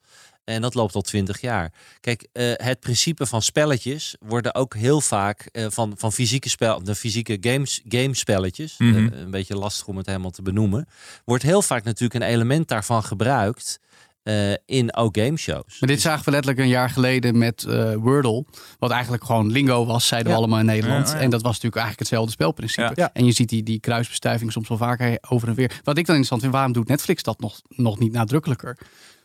[0.47, 1.71] En dat loopt al twintig jaar.
[1.99, 6.83] Kijk, eh, het principe van spelletjes worden ook heel vaak eh, van, van fysieke spel,
[6.83, 10.87] de fysieke games, gamespelletjes, eh, een beetje lastig om het helemaal te benoemen,
[11.25, 13.79] wordt heel vaak natuurlijk een element daarvan gebruikt
[14.27, 15.79] eh, in ook gameshows.
[15.79, 18.45] Maar dit zagen we letterlijk een jaar geleden met eh, Wordle.
[18.79, 21.07] Wat eigenlijk gewoon lingo was, zeiden we allemaal in Nederland.
[21.07, 21.21] Ja, ja.
[21.21, 22.81] En dat was natuurlijk eigenlijk hetzelfde spelprincipe.
[22.81, 22.91] Ja.
[22.95, 23.09] Ja.
[23.13, 25.67] En je ziet die, die kruisbestuiving soms wel vaker over en weer.
[25.67, 28.77] Wat ik dan interessant vind, waarom doet Netflix dat nog, nog niet nadrukkelijker?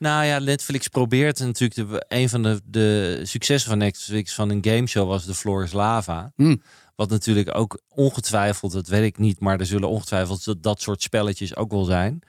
[0.03, 4.65] Nou ja, Netflix probeert natuurlijk de, een van de, de successen van Netflix van een
[4.65, 6.33] gameshow was The Floor is Lava.
[6.37, 6.63] Hmm.
[6.97, 11.03] Wat natuurlijk ook ongetwijfeld, dat weet ik niet, maar er zullen ongetwijfeld dat, dat soort
[11.03, 12.23] spelletjes ook wel zijn.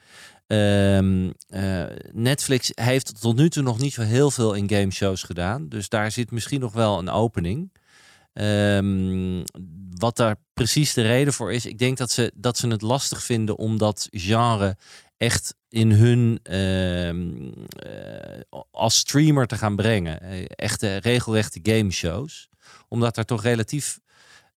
[0.48, 5.70] Ehm, eh, Netflix heeft tot nu toe nog niet zo heel veel in gameshows gedaan.
[5.70, 7.72] Dus daar zit misschien nog wel een opening.
[8.34, 9.44] Ehm,
[9.98, 13.24] wat daar precies de reden voor is, ik denk dat ze, dat ze het lastig
[13.24, 14.78] vinden om dat genre
[15.24, 20.22] echt in hun ehm, eh, als streamer te gaan brengen.
[20.22, 22.50] Eh, echte regelrechte gameshows.
[22.88, 24.00] Omdat er toch relatief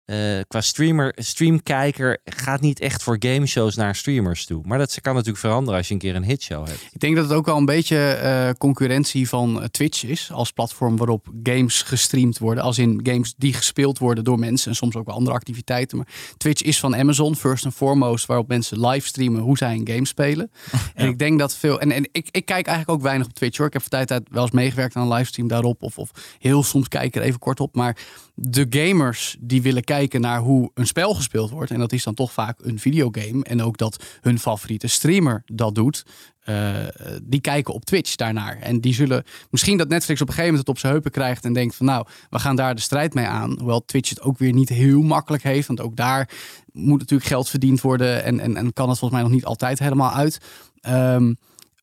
[0.05, 4.61] eh, qua streamer, streamkijker gaat niet echt voor gameshows naar streamers toe.
[4.65, 6.89] Maar dat kan natuurlijk veranderen als je een keer een hitshow hebt.
[6.91, 10.31] Ik denk dat het ook wel een beetje eh, concurrentie van eh, Twitch is.
[10.31, 12.63] Als platform waarop games gestreamd worden.
[12.63, 14.69] Als in games die gespeeld worden door mensen.
[14.69, 15.97] En soms ook wel andere activiteiten.
[15.97, 18.25] Maar Twitch is van Amazon, first and foremost.
[18.25, 20.51] Waarop mensen live streamen hoe zij een game spelen.
[20.93, 21.79] En ik denk dat veel...
[21.79, 23.67] En, en ik, ik kijk eigenlijk ook weinig op Twitch hoor.
[23.67, 25.83] Ik heb voor tijd uit wel eens meegewerkt aan een livestream daarop.
[25.83, 27.75] Of, of heel soms kijken er even kort op.
[27.75, 27.97] Maar
[28.35, 31.71] de gamers die willen kijken naar hoe een spel gespeeld wordt.
[31.71, 33.43] En dat is dan toch vaak een videogame.
[33.43, 36.05] En ook dat hun favoriete streamer dat doet.
[36.43, 36.75] eh,
[37.23, 38.57] die kijken op Twitch daarnaar.
[38.59, 41.45] En die zullen misschien dat Netflix op een gegeven moment het op zijn heupen krijgt.
[41.45, 43.55] En denkt van nou, we gaan daar de strijd mee aan.
[43.57, 45.67] Hoewel Twitch het ook weer niet heel makkelijk heeft.
[45.67, 46.29] Want ook daar
[46.71, 48.23] moet natuurlijk geld verdiend worden.
[48.23, 50.37] En, en, en kan het volgens mij nog niet altijd helemaal uit.
[50.81, 51.33] Ehm,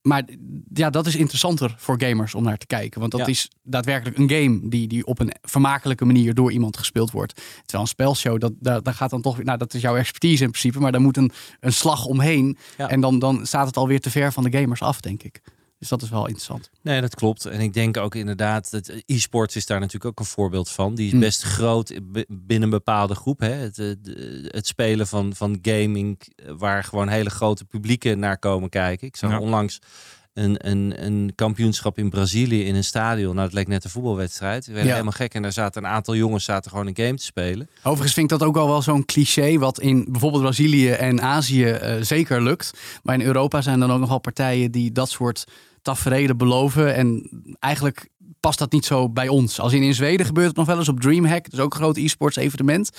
[0.02, 0.22] maar
[0.72, 3.00] ja, dat is interessanter voor gamers om naar te kijken.
[3.00, 3.26] Want dat Ja.
[3.26, 7.34] is daadwerkelijk een game die, die op een vermakelijke manier door iemand gespeeld wordt.
[7.34, 9.44] Terwijl een spelshow, dat, daar, daar gaat dan toch weer.
[9.44, 12.56] Nou, dat is jouw expertise in principe, maar daar moet een, een slag omheen.
[12.78, 12.88] Ja.
[12.88, 15.40] En dan, dan staat het alweer te ver van de gamers af, denk ik.
[15.82, 16.70] Dus dat is wel interessant.
[16.82, 17.44] Nee, dat klopt.
[17.46, 20.94] En ik denk ook inderdaad, dat e-sports is daar natuurlijk ook een voorbeeld van.
[20.94, 21.20] Die is Mm.
[21.20, 21.94] best groot
[22.28, 23.40] binnen een bepaalde groep.
[23.40, 23.52] Hè?
[23.52, 23.86] Het, eh,
[24.46, 29.06] het spelen van, van gaming, eh, waar gewoon hele grote publieken naar komen kijken.
[29.06, 29.38] Ik zag Ja.
[29.40, 29.78] onlangs
[30.32, 33.34] een, een, een kampioenschap in Brazilië in een stadion.
[33.34, 34.66] Nou, het leek net een voetbalwedstrijd.
[34.66, 34.96] We werden Ja.
[34.96, 37.68] helemaal gek en daar zaten een aantal jongens zaten gewoon een game te spelen.
[37.82, 41.64] Overigens vind ik dat ook al wel zo'n cliché, wat in bijvoorbeeld Brazilië en Azië
[41.64, 42.70] eh, zeker lukt.
[43.02, 45.44] Maar in Europa zijn dan ook nogal partijen die dat soort
[45.82, 46.94] tafereelen beloven.
[46.94, 48.08] En eigenlijk
[48.40, 49.60] past dat niet zo bij ons.
[49.60, 51.44] Als in Zweden gebeurt het nog wel eens op Dreamhack.
[51.44, 52.90] Dat is ook een groot e-sports evenement.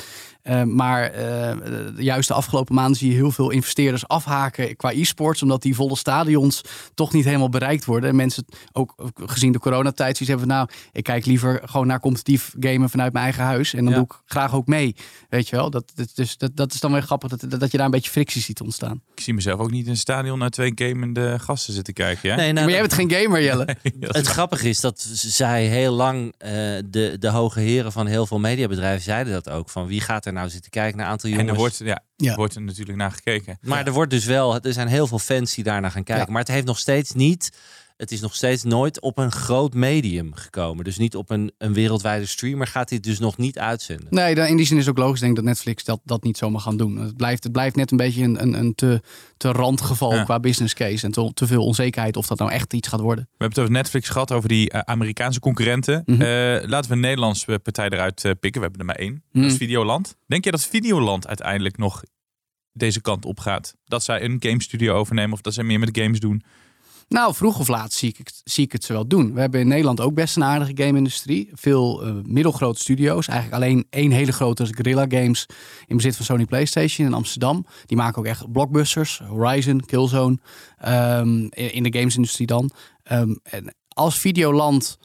[0.43, 1.55] Eh, maar eh,
[1.97, 5.41] juist de afgelopen maanden zie je heel veel investeerders afhaken qua e-sports.
[5.41, 6.61] Omdat die volle stadions
[6.93, 8.09] toch niet helemaal bereikt worden.
[8.09, 11.99] En mensen ook gezien de coronatijd zoiets hebben van, nou, ik kijk liever gewoon naar
[11.99, 13.73] competitief gamen vanuit mijn eigen huis.
[13.73, 13.95] En dan Ja.
[13.99, 14.95] doe ik graag ook mee.
[15.29, 15.69] Weet je wel?
[15.69, 18.11] Dat, dat, dus dat, dat is dan weer grappig dat, dat je daar een beetje
[18.11, 19.01] frictie ziet ontstaan.
[19.15, 22.29] Ik zie mezelf ook niet in een stadion naar twee gamende gasten zitten kijken.
[22.29, 22.35] Ja?
[22.35, 23.65] Nee, nou, maar jij bent geen gamer, Jelle.
[23.83, 24.23] Het waar.
[24.23, 26.51] grappige is dat zij heel lang, eh,
[26.85, 29.69] de, de hoge heren van heel veel mediabedrijven zeiden dat ook.
[29.69, 31.47] Van wie gaat er nou zitten kijken naar een aantal jongens.
[31.47, 32.31] En er wordt, ja, Ja.
[32.31, 33.57] er wordt er natuurlijk naar gekeken.
[33.61, 36.25] Maar er wordt dus wel, er zijn heel veel fans die daarnaar gaan kijken.
[36.25, 36.31] Ja.
[36.31, 37.51] Maar het heeft nog steeds niet,
[38.03, 40.83] het is nog steeds nooit op een groot medium gekomen.
[40.83, 44.07] Dus niet op een, een wereldwijde streamer gaat dit dus nog niet uitzenden.
[44.09, 46.23] Nee, dan- in die zin is het ook logisch denk ik dat Netflix dat, dat
[46.23, 46.97] niet zomaar gaan doen.
[46.97, 49.01] Het blijft, het blijft net een beetje een, een, een te,
[49.37, 50.23] te randgeval Ja.
[50.23, 51.05] qua business case.
[51.05, 53.23] En te, te veel onzekerheid of dat nou echt iets gaat worden.
[53.23, 56.03] We hebben het over Netflix gehad, over die eh, Amerikaanse concurrenten.
[56.05, 56.21] Mhm.
[56.21, 56.27] Eh,
[56.69, 58.61] laten we een Nederlandse partij eruit eh, pikken.
[58.61, 59.23] We hebben er maar één.
[59.31, 59.43] Mhm.
[59.43, 60.15] Dat is Videoland.
[60.27, 62.03] Denk je dat Videoland uiteindelijk nog
[62.73, 63.75] deze kant op gaat?
[63.85, 66.43] Dat zij een game studio overnemen of dat zij meer met games doen?
[67.07, 69.33] Nou, vroeg of laat zie ik, het- zie ik het ze wel doen.
[69.33, 71.49] We hebben in Nederland ook best een aardige game-industrie.
[71.53, 73.27] Veel eh, middelgrote studio's.
[73.27, 75.45] Eigenlijk alleen één hele grote Guerrilla Games
[75.87, 77.65] in bezit van Sony PlayStation in Amsterdam.
[77.85, 79.21] Die maken ook echt blockbusters.
[79.27, 80.37] Horizon, Killzone.
[80.77, 82.71] ehm, in, de gamesindustrie dan.
[83.03, 84.97] Ehm, en als Videoland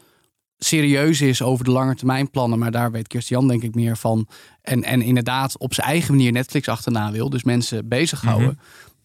[0.59, 4.29] serieus is over de lange termijn plannen, maar daar weet Christian denk ik meer van.
[4.63, 8.59] En, en inderdaad op zijn eigen manier Netflix achterna wil, dus mensen bezighouden.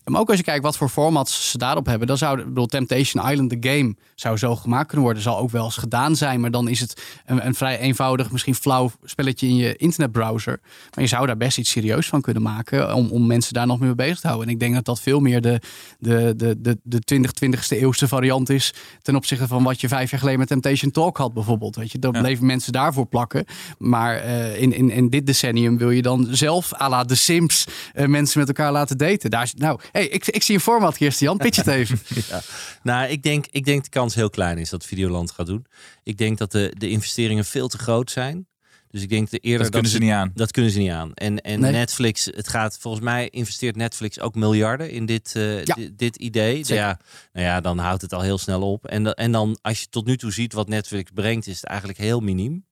[0.06, 3.30] Maar ook als je kijkt wat voor formats ze daarop hebben, dan zou bedoel, Temptation
[3.32, 5.24] Island, de game, zou zo gemaakt kunnen worden.
[5.24, 8.56] Zal ook wel eens gedaan zijn, maar dan is het een, een vrij eenvoudig, misschien
[8.56, 10.60] flauw spelletje in je internetbrowser.
[10.64, 13.78] Maar je zou daar best iets serieus van kunnen maken om, om mensen daar nog
[13.80, 14.48] meer mee bezig te houden.
[14.48, 15.62] En ik denk dat dat veel meer de,
[16.00, 20.10] de, de, de, de 20, 20ste eeuwse variant is ten opzichte van wat je vijf
[20.12, 21.76] jaar geleden met Temptation Talk had bijvoorbeeld.
[21.76, 22.20] Weet je, dan Ja.
[22.22, 23.46] bleven mensen daarvoor plakken.
[23.78, 27.66] Maar eh, in, in, in dit decennium wil je dan zelf à la The Sims
[27.94, 29.30] eh, mensen met elkaar laten daten.
[29.30, 31.38] Daar nou, hey, ik, ik zie een format, Christian.
[31.38, 32.00] Pitch het even.
[32.84, 35.66] Nou, ik denk, ik denk de kans heel klein is dat Videoland gaat doen.
[36.04, 38.48] Ik denk dat de, de investeringen veel te groot zijn.
[38.90, 40.32] Dus ik denk de eerder Dat kunnen ze niet aan.
[40.36, 41.14] Dat kunnen ze niet aan.
[41.14, 41.72] En, en Nee.
[41.72, 45.78] Netflix, het gaat volgens mij investeert Netflix ook miljarden in dit, eh, Ja.
[45.94, 46.56] dit, idee.
[46.56, 46.76] Zeker.
[46.76, 47.00] Ja,
[47.34, 48.86] nou ja, dan houdt het al heel snel op.
[48.86, 52.00] En, en dan, als je tot nu toe ziet wat Netflix brengt, is het eigenlijk
[52.00, 52.66] heel miniem.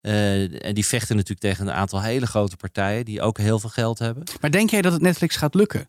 [0.00, 3.70] Eh, en die vechten natuurlijk tegen een aantal hele grote partijen die ook heel veel
[3.70, 4.22] geld hebben.
[4.40, 5.88] Maar denk jij dat het Netflix gaat lukken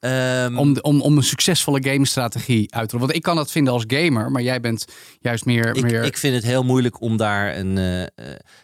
[0.00, 3.06] Ehm, om, de- om, om een succesvolle gamestrategie uit te rollen?
[3.06, 4.84] Want ik kan dat vinden als gamer, maar jij bent
[5.20, 5.76] juist meer...
[5.76, 6.04] ik, meer...
[6.04, 7.78] ik vind het heel moeilijk om daar een.
[7.78, 8.08] eh, eh,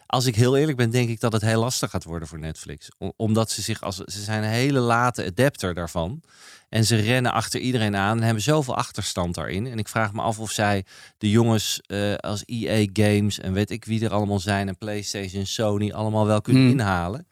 [0.06, 2.88] als ik heel eerlijk ben, denk ik dat het heel lastig gaat worden voor Netflix.
[3.16, 3.96] Omdat ze zich als.
[3.96, 6.22] Ze zijn een hele late adapter daarvan.
[6.68, 9.66] En ze rennen achter iedereen aan en hebben zoveel achterstand daarin.
[9.66, 10.84] En ik vraag me af of zij
[11.18, 14.68] de jongens eh, als EA Games en weet ik wie er allemaal zijn.
[14.68, 16.70] En PlayStation, Sony allemaal wel kunnen Hmm.
[16.70, 17.26] inhalen.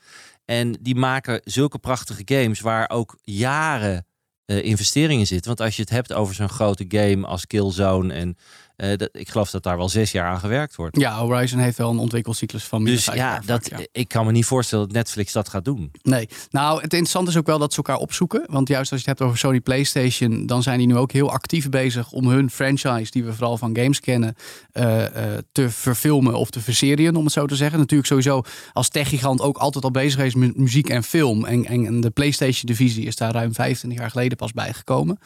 [0.51, 4.07] En die maken zulke prachtige games waar ook jaren
[4.45, 5.47] eh investeringen zitten.
[5.47, 8.37] Want als je het hebt over zo'n grote game als Killzone en
[8.81, 10.97] Eh, dat, ik geloof dat daar wel zes jaar aan gewerkt wordt.
[10.97, 13.79] Ja, Horizon heeft wel een ontwikkelcyclus van meer Dus dan vijf ja, jaar dat, vaak,
[13.79, 13.87] ja.
[13.93, 15.91] ik kan me niet voorstellen dat Netflix dat gaat doen.
[16.03, 16.29] Nee.
[16.51, 18.45] Nou, het interessante is ook wel dat ze elkaar opzoeken.
[18.47, 21.31] Want juist als je het hebt over Sony PlayStation, dan zijn die nu ook heel
[21.31, 24.35] actief bezig om hun franchise, die we vooral van games kennen,
[24.73, 27.79] eh, eh, te verfilmen of te verserien, om het zo te zeggen.
[27.79, 31.45] Natuurlijk sowieso als techgigant ook altijd al bezig geweest met muziek en film.
[31.45, 35.19] En, en, en de PlayStation-divisie is daar ruim 25 jaar geleden pas bijgekomen.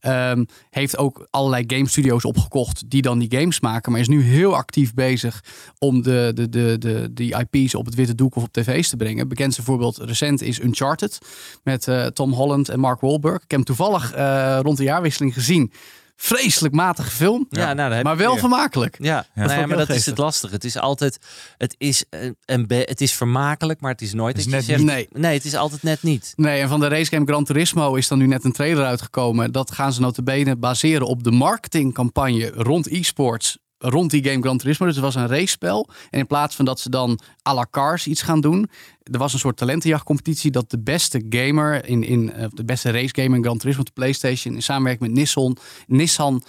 [0.00, 3.92] Ehm, heeft ook allerlei game studios opgekocht die dan die games maken.
[3.92, 5.44] Maar is nu heel actief bezig
[5.78, 8.96] om de, de, de, de, die IP's op het witte doek of op tv's te
[8.96, 9.28] brengen.
[9.28, 11.18] Bekendste voorbeeld recent is Uncharted.
[11.62, 13.34] Met eh, Tom Holland en Mark Wahlberg.
[13.42, 15.72] Ik heb hem toevallig eh, rond de jaarwisseling gezien.
[16.22, 17.46] Vreselijk matige film.
[17.50, 18.40] Ja, nou, heb maar wel weer.
[18.40, 18.96] vermakelijk.
[18.98, 20.50] Ja, nou maar dat is het lastig.
[20.50, 21.18] Het is altijd,
[21.56, 24.66] het is, een, een be- het is vermakelijk, maar het is nooit Het is dat
[24.66, 26.32] je net zegt, nee, het is altijd net niet.
[26.36, 29.52] Nee, en van de racegame Gran Turismo is dan nu net een trailer uitgekomen.
[29.52, 33.58] Dat gaan ze notabene baseren op de marketingcampagne rond e-sports.
[33.82, 34.86] Rond die game Gran Turismo.
[34.86, 35.88] Dus het was een race-spel.
[36.10, 38.70] En in plaats van dat ze dan à la cars iets gaan doen.
[39.02, 40.50] Er was een soort talentenjachtcompetitie.
[40.50, 43.92] Dat de beste gamer in, in eh, de beste racegamer in Gran Turismo op de
[43.92, 44.54] PlayStation.
[44.54, 45.56] In samenwerking met Nissan.
[45.86, 46.42] Nissan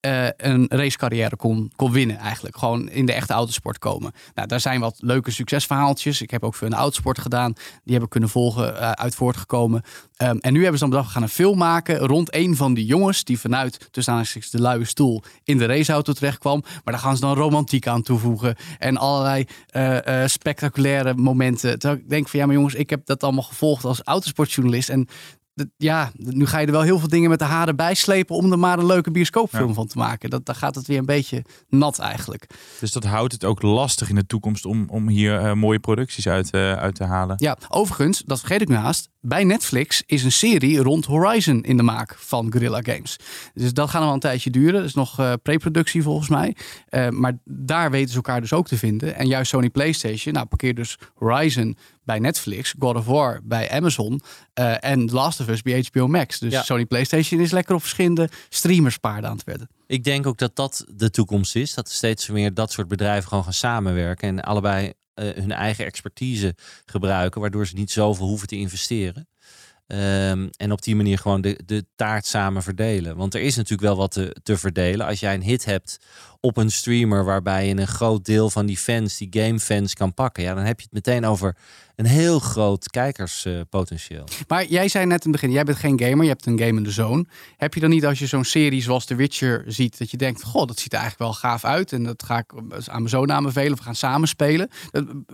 [0.00, 2.56] eh, een racecarrière kon, kon winnen eigenlijk.
[2.56, 4.12] Gewoon in de echte autosport komen.
[4.34, 6.22] Nou, daar zijn wat leuke succesverhaaltjes.
[6.22, 7.52] Ik heb ook veel in de autosport gedaan.
[7.52, 9.82] Die hebben kunnen volgen, eh, uit voortgekomen.
[10.16, 12.74] Ehm, en nu hebben ze dan bedacht, we gaan een film maken rond een van
[12.74, 13.24] die jongens...
[13.24, 16.60] die vanuit, tussen aanhalingstekens, de luie stoel in de raceauto terecht kwam.
[16.62, 18.56] Maar daar gaan ze dan romantiek aan toevoegen.
[18.78, 21.78] En allerlei eh, spectaculaire momenten.
[21.78, 24.88] Terwijl ik denk van, ja maar jongens, ik heb dat allemaal gevolgd als autosportjournalist.
[24.88, 25.08] En
[25.76, 28.52] ja, nu ga je er wel heel veel dingen met de haren bij slepen om
[28.52, 29.74] er maar een leuke bioscoopfilm Ja.
[29.74, 30.30] van te maken.
[30.30, 32.46] Dat, dan gaat het weer een beetje nat eigenlijk.
[32.80, 36.28] Dus dat houdt het ook lastig in de toekomst om, om hier eh, mooie producties
[36.28, 37.36] uit, eh, uit te halen.
[37.38, 39.08] Ja, overigens, dat vergeet ik nu haast.
[39.20, 43.18] Bij Netflix is een serie rond Horizon in de maak van Guerrilla Games.
[43.54, 44.72] Dus dat gaat nog wel een tijdje duren.
[44.74, 46.56] Dat is nog eh pre-productie volgens mij.
[47.10, 49.14] Maar daar weten ze elkaar dus ook te vinden.
[49.16, 54.20] En juist Sony PlayStation, nou parkeer dus Horizon bij Netflix, God of War bij Amazon
[54.52, 56.38] eh, en Last of Us bij HBO Max.
[56.38, 56.62] Dus Ja.
[56.62, 59.68] Sony PlayStation is lekker op verschillende streamers paarden aan het wedden.
[59.86, 61.74] Ik denk ook dat dat de toekomst is.
[61.74, 64.28] Dat steeds meer dat soort bedrijven gewoon gaan samenwerken.
[64.28, 67.40] En allebei eh, hun eigen expertise gebruiken.
[67.40, 69.28] Waardoor ze niet zoveel hoeven te investeren.
[69.86, 73.16] Ehm, en op die manier gewoon de, de taart samen verdelen.
[73.16, 75.06] Want er is natuurlijk wel wat te, te verdelen.
[75.06, 75.98] Als jij een hit hebt
[76.46, 80.42] op een streamer waarbij je een groot deel van die fans, die gamefans, kan pakken.
[80.42, 81.56] Ja, dan heb je het meteen over
[81.96, 84.24] een heel groot kijkerspotentieel.
[84.48, 86.90] Maar jij zei net in het begin, jij bent geen gamer, je hebt een gamende
[86.90, 87.28] zoon.
[87.56, 90.42] Heb je dan niet als je zo'n serie zoals The Witcher ziet, dat je denkt,
[90.42, 92.52] goh, dat ziet er eigenlijk wel gaaf uit en dat ga ik
[92.86, 94.70] aan mijn zoon aanbevelen, we gaan samen spelen.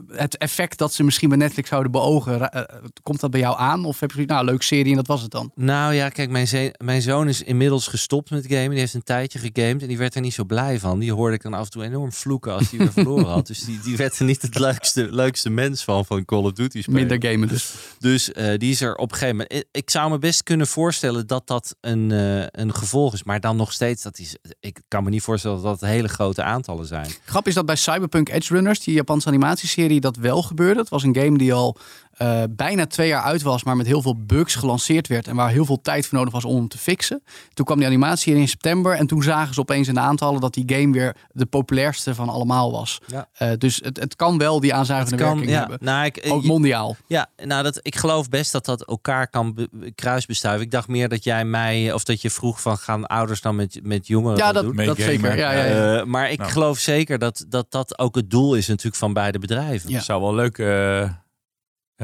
[0.06, 2.62] Het effect dat ze misschien bij Netflix zouden beogen, eh,
[3.02, 3.84] komt dat bij jou aan?
[3.84, 5.50] Of heb je zoiets, nou, leuk serie en dat was het dan?
[5.54, 8.70] Nou ja, kijk, mijn, mijn zoon is inmiddels gestopt met gamen.
[8.70, 10.98] Die heeft een tijdje gegamed en die werd er niet zo blij van.
[11.02, 13.46] Die hoorde ik dan af en toe enorm vloeken als hij weer verloren had.
[13.46, 16.80] Dus die, die werd er niet het leukste, leukste mens van, van Call of Duty
[16.82, 17.06] spelen.
[17.06, 17.74] Minder gamen dus.
[17.98, 19.52] Dus eh, die is er op een gegeven moment.
[19.52, 23.22] Ik, ik zou me best kunnen voorstellen dat dat een, eh, een gevolg is.
[23.22, 26.42] Maar dan nog steeds, dat is, ik kan me niet voorstellen dat dat hele grote
[26.42, 27.06] aantallen zijn.
[27.24, 30.80] Grap is dat bij Cyberpunk Edge Runners, die Japanse animatieserie, dat wel gebeurde.
[30.80, 31.76] Het was een game die al
[32.22, 35.28] eh, bijna twee jaar uit was, maar met heel veel bugs gelanceerd werd.
[35.28, 37.22] En waar heel veel tijd voor nodig was om hem te fixen.
[37.54, 40.54] Toen kwam die animatie in september en toen zagen ze opeens in de aantallen dat
[40.54, 42.98] die game weer de populairste van allemaal was.
[43.06, 43.28] Ja.
[43.32, 45.58] Eh, dus het, het kan wel die aanzuigende kan, werking ja.
[45.58, 45.78] hebben.
[45.80, 46.96] Nou, ik, Ook mondiaal.
[47.06, 50.64] Ja, nou, dat, ik geloof best dat dat elkaar kan be- kruisbestuiven.
[50.64, 53.80] Ik dacht meer dat jij mij, of dat je vroeg van gaan ouders dan met,
[53.82, 54.86] met jongeren Ja, dat dat, doen?
[54.86, 55.36] dat zeker.
[55.36, 55.98] Ja, ja, ja.
[55.98, 56.50] Eh, maar ik Nou.
[56.50, 59.90] geloof zeker dat, dat dat ook het doel is natuurlijk van beide bedrijven.
[59.90, 59.96] Ja.
[59.96, 60.58] Het zou wel leuk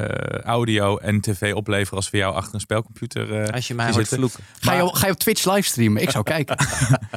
[0.05, 3.91] eh, audio en tv opleveren als we jou achter een spelcomputer eh, Als je mij
[3.91, 4.45] hoort vloeken.
[4.61, 6.03] Ga, je, ga je op Twitch livestreamen?
[6.03, 6.57] Ik zou kijken.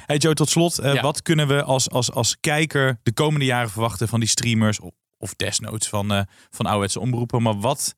[0.06, 0.80] Hey Joe, tot slot.
[0.80, 1.02] eh, Ja.
[1.02, 4.80] Wat kunnen we als, als, als kijker de komende jaren verwachten van die streamers?
[4.80, 7.41] Of, of desnoods van, eh van ouderwetse omroepen.
[7.41, 7.96] Maar wat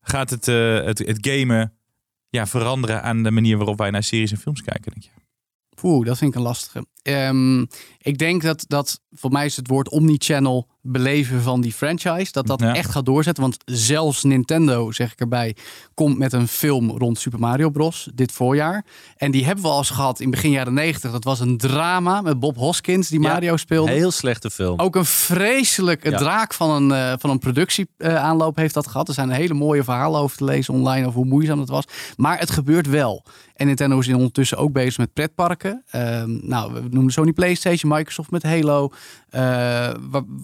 [0.00, 1.72] gaat het, eh, het, het gamen
[2.28, 4.92] ja, veranderen aan de manier waarop wij naar series en films kijken?
[4.92, 5.10] Denk je?
[5.82, 6.86] Oeh, dat vind ik een lastige.
[7.02, 7.64] Ehm,
[8.02, 12.32] ik denk dat, dat voor mij is het woord omnichannel beleven van die franchise.
[12.32, 12.74] Dat dat Ja.
[12.74, 13.42] echt gaat doorzetten.
[13.42, 15.56] Want zelfs Nintendo, zeg ik erbij,
[15.94, 18.08] komt met een film rond Super Mario Bros.
[18.14, 18.84] dit voorjaar.
[19.16, 21.10] En die hebben we al eens gehad in begin jaren 90.
[21.12, 23.90] Dat was een drama met Bob Hoskins die Ja, Mario speelde.
[23.92, 24.78] Heel slechte film.
[24.78, 26.18] Ook een vreselijke Ja.
[26.18, 29.08] draak van een, eh, van een productieaanloop heeft dat gehad.
[29.08, 31.84] Er zijn hele mooie verhalen over te lezen online over hoe moeizaam het was.
[32.16, 33.24] Maar het gebeurt wel.
[33.54, 35.82] En Nintendo is ondertussen ook bezig met pretparken.
[35.90, 38.90] Ehm, nou, we noemden Sony PlayStation, Microsoft met Halo.
[39.30, 39.94] Eh,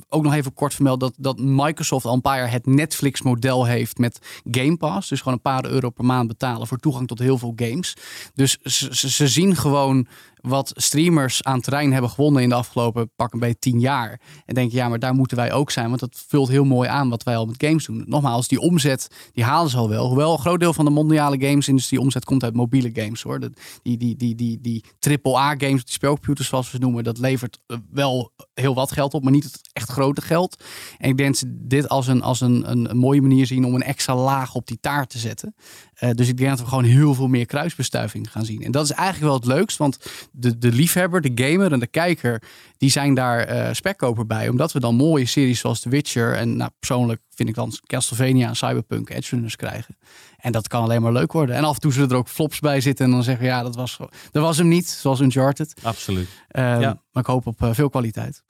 [0.08, 3.98] ook nog even kort vermeld dat, dat Microsoft al een paar jaar het Netflix-model heeft
[3.98, 5.08] met Game Pass.
[5.08, 7.96] Dus gewoon een paar euro per maand betalen voor toegang tot heel veel games.
[8.34, 8.58] Dus
[8.90, 10.06] ze zien gewoon
[10.40, 14.20] wat streamers aan terrein hebben gewonnen in de afgelopen pak een beetje tien jaar.
[14.46, 15.88] En denk je, ja, maar daar moeten wij ook zijn.
[15.88, 18.04] Want dat vult heel mooi aan wat wij al met games doen.
[18.06, 20.06] Nogmaals, die omzet, die halen ze al wel.
[20.06, 23.40] Hoewel een groot deel van de mondiale gamesindustrie omzet komt uit mobiele games hoor.
[23.40, 24.84] Die, die, die, die, die
[25.22, 29.14] AAA games, die speelcomputers zoals we ze noemen, dat levert eh, wel heel wat geld
[29.14, 30.64] op, maar niet het echt grote geld.
[30.98, 33.64] En ik denk dat ze dit als een, als een, een, een mooie manier zien
[33.64, 35.54] om een extra laag op die taart te zetten.
[35.94, 38.62] Eh, dus ik denk dat we gewoon heel veel meer kruisbestuiving gaan zien.
[38.62, 39.98] En dat is eigenlijk wel het leukst, want
[40.38, 42.42] de, de liefhebber, de gamer en de kijker,
[42.76, 44.48] die zijn daar eh spekkoper bij.
[44.48, 48.48] Omdat we dan mooie series zoals The Witcher en nou, persoonlijk vind ik dan Castlevania
[48.48, 49.96] en Cyberpunk Edge Runners krijgen.
[50.36, 51.56] En dat kan alleen maar leuk worden.
[51.56, 53.62] En af en toe zullen er ook flops bij zitten en dan zeggen we ja,
[53.62, 53.96] dat was,
[54.30, 55.74] dat was hem niet, zoals Uncharted.
[55.82, 56.28] Absoluut.
[56.48, 57.02] Eh, Ja.
[57.12, 58.42] Maar ik hoop op eh, veel kwaliteit.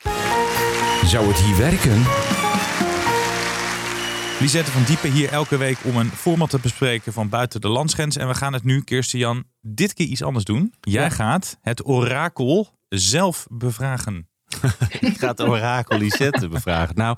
[1.05, 2.03] Zou het hier werken?
[4.41, 8.17] Lisette van Diepen hier elke week om een format te bespreken van buiten de landsgrens.
[8.17, 10.75] En we gaan het nu, Kirsten Jan, dit keer iets anders doen.
[10.81, 11.09] Jij Ja.
[11.11, 14.29] gaat het orakel zelf bevragen.
[15.01, 16.95] Ik ga het orakel Lisette bevragen.
[16.97, 17.17] Nou,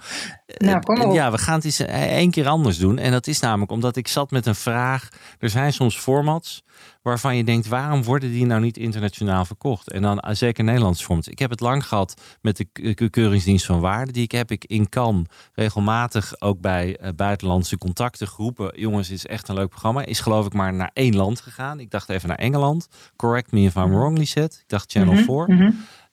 [0.59, 1.15] Nou, kom op.
[1.15, 2.99] ja, we gaan het eens eh, één keer anders doen.
[2.99, 5.09] En dat is namelijk omdat ik zat met een vraag.
[5.39, 6.63] Er zijn soms formats
[7.03, 9.91] waarvan je denkt, waarom worden die nou niet internationaal verkocht?
[9.91, 11.29] En dan eh, zeker Nederlands formats.
[11.29, 14.13] Ik heb het lang gehad met de Keuringsdienst van Waarde.
[14.13, 18.81] Die ik heb ik in Cannes regelmatig ook bij eh, buitenlandse contacten geroepen.
[18.81, 20.05] Jongens, dit is echt een leuk programma.
[20.05, 21.81] Is geloof ik maar naar één land gegaan.
[21.81, 22.89] Ik dacht even naar Engeland.
[23.17, 24.57] Correct me if I'm wrong, Lisette.
[24.61, 25.57] Ik dacht Channel 4.
[25.57, 25.71] Mhm.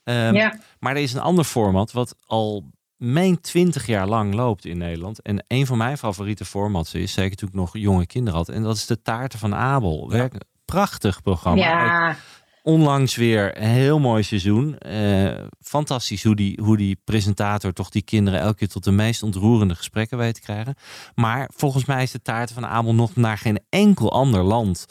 [0.08, 0.60] Ehm, Ja.
[0.80, 5.22] Maar er is een ander format wat al meen 20 jaar lang loopt in Nederland.
[5.22, 8.64] En een van mijn favoriete formats is, zeker toen ik nog jonge kinderen had, en
[8.64, 10.10] dat is de Taarten van Abel.
[10.10, 10.34] Werk,
[10.66, 11.62] prachtig programma.
[11.62, 12.16] Ja,
[12.64, 14.78] Onlangs weer een heel mooi seizoen.
[14.78, 19.24] Eh, fantastisch hoe die, hoe die presentator toch die kinderen elke keer tot de meest
[19.24, 20.76] ontroerende gesprekken weet te krijgen.
[21.16, 24.86] Maar volgens mij is de Taarten van Abel nog naar geen enkel ander land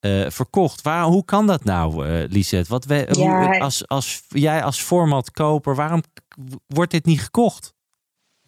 [0.00, 0.82] eh, verkocht.
[0.82, 2.70] Waar, hoe kan dat nou, eh Lisette?
[2.70, 3.46] Wat we, Ja.
[3.46, 6.02] hoe, als, als, jij als formatkoper, waarom
[6.66, 7.74] wordt dit niet gekocht?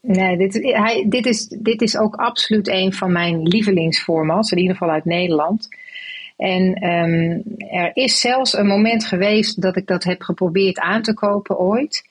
[0.00, 4.76] nee, dit, hij, dit, is, dit is ook absoluut een van mijn lievelingsformats, in ieder
[4.76, 5.68] geval uit Nederland.
[6.36, 7.40] En ehm,
[7.76, 12.08] er is zelfs een moment geweest dat ik dat heb geprobeerd aan te kopen ooit.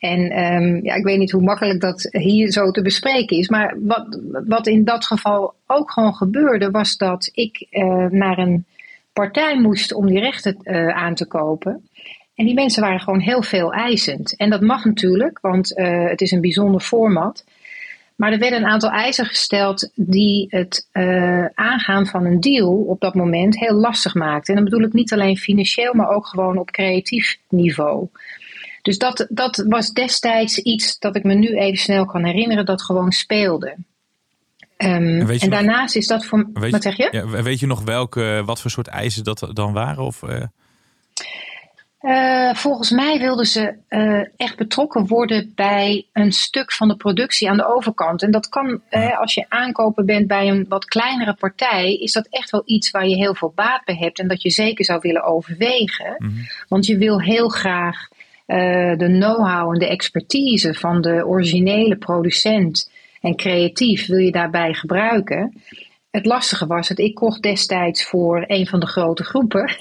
[0.00, 3.48] En ehm, ja, ik weet niet hoe makkelijk dat hier zo te bespreken is.
[3.48, 8.64] Maar wat, wat in dat geval ook gewoon gebeurde, was dat ik eh, naar een
[9.12, 11.88] partij moest om die rechten eh, aan te kopen.
[12.34, 14.36] En die mensen waren gewoon heel veel eisend.
[14.36, 17.44] En dat mag natuurlijk, want eh, het is een bijzonder format.
[18.16, 20.88] Maar er werden een aantal eisen gesteld die het
[21.54, 24.54] aangaan van een deal op dat moment heel lastig maakten.
[24.54, 28.08] En dan bedoel ik niet alleen financieel, maar ook gewoon op creatief niveau.
[28.82, 32.82] Dus dat, dat was destijds iets dat ik me nu even snel kan herinneren dat
[32.82, 33.76] gewoon speelde.
[34.76, 36.48] Ehm, En nog- daarnaast is dat voor.
[36.52, 37.08] Weet wat zeg je?
[37.10, 40.04] Ja, weet je nog welke, wat voor soort eisen dat dan waren?
[40.04, 40.42] Of, eh,
[42.00, 47.50] Eh, volgens mij wilden ze eh, echt betrokken worden bij een stuk van de productie
[47.50, 48.22] aan de overkant.
[48.22, 48.80] En dat kan,
[49.18, 53.06] als je aankoper bent bij een wat kleinere partij, is dat echt wel iets waar
[53.06, 56.16] je heel veel baat bij hebt en dat je zeker zou willen overwegen.
[56.68, 58.08] Want je wil heel graag
[58.50, 64.74] eh, de know-how en de expertise van de originele producent en creatief wil je daarbij
[64.74, 65.62] gebruiken.
[66.10, 69.64] Het lastige was dat ik kocht destijds voor een van de grote groepen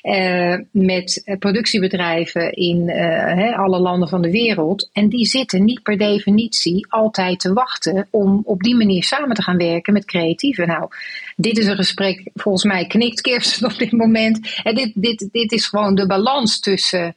[0.00, 4.90] eh, met productiebedrijven in eh, alle landen van de wereld.
[4.92, 9.42] En die zitten niet per definitie altijd te wachten om op die manier samen te
[9.42, 10.66] gaan werken met creatieven.
[10.66, 10.88] Nou,
[11.36, 14.60] dit is een gesprek, volgens mij knikt Kirsten op dit moment.
[14.62, 17.14] En dit, dit, dit is gewoon de balans tussen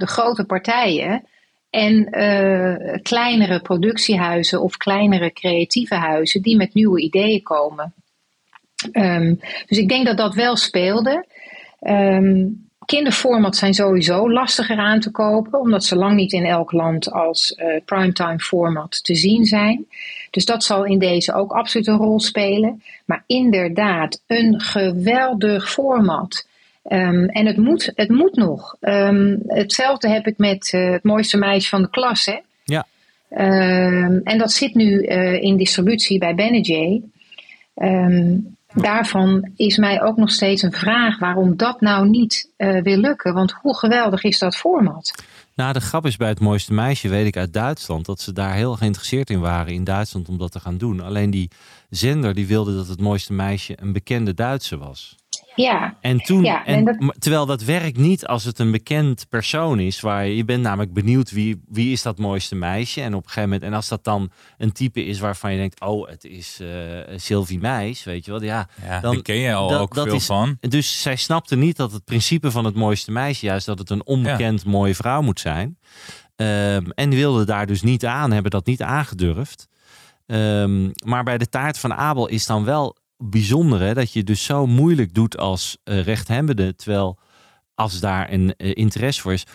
[0.00, 1.24] de grote partijen
[1.70, 7.94] en eh, kleinere productiehuizen of kleinere creatieve huizen die met nieuwe ideeën komen.
[8.92, 9.34] Ehm,
[9.66, 11.26] dus ik denk dat dat wel speelde.
[12.90, 17.54] Kinderformats zijn sowieso lastiger aan te kopen, omdat ze lang niet in elk land als
[17.54, 19.86] eh, primetime format te zien zijn.
[20.30, 22.82] Dus dat zal in deze ook absoluut een rol spelen.
[23.04, 26.46] Maar inderdaad, een geweldig format.
[26.82, 28.76] Ehm, en het moet, het moet nog.
[28.80, 32.26] Ehm, hetzelfde heb ik met eh, het mooiste meisje van de klas.
[32.26, 32.38] Hè?
[32.64, 32.86] Ja.
[33.28, 37.02] Ehm, en dat zit nu eh, in distributie bij Benejay.
[38.74, 43.34] Daarvan is mij ook nog steeds een vraag waarom dat nou niet eh, wil lukken.
[43.34, 45.24] Want hoe geweldig is dat format?
[45.54, 48.54] Nou, de grap is bij het mooiste meisje, weet ik uit Duitsland, dat ze daar
[48.54, 51.00] heel geïnteresseerd in waren in Duitsland om dat te gaan doen.
[51.00, 51.50] Alleen die
[51.90, 55.16] zender die wilde dat het mooiste meisje een bekende Duitse was.
[55.54, 55.96] Ja.
[56.00, 59.26] En toen, Ja, en, en dat- maar- terwijl dat werkt niet als het een bekend
[59.28, 63.00] persoon is, waar je, je bent namelijk benieuwd wie, wie is dat mooiste meisje.
[63.00, 65.80] En op een gegeven moment, en als dat dan een type is waarvan je denkt,
[65.80, 66.68] oh, het is eh
[67.16, 70.04] Sylvie Meis, weet je wel, ja, Ja, dan daar ken je al dat- ook dat
[70.06, 70.56] veel is- van.
[70.60, 74.06] Dus zij snapte niet dat het principe van het mooiste meisje juist dat het een
[74.06, 75.78] onbekend mooie vrouw moet zijn.
[76.36, 79.68] Ehm, en wilde daar dus niet aan, hebben dat niet aangedurfd.
[80.26, 84.44] Ehm, maar bij de taart van Abel is dan wel bijzonder hè, dat je dus
[84.44, 86.74] zo moeilijk doet als eh rechthebende.
[86.74, 87.18] Terwijl
[87.74, 89.46] als daar een eh, interesse voor is,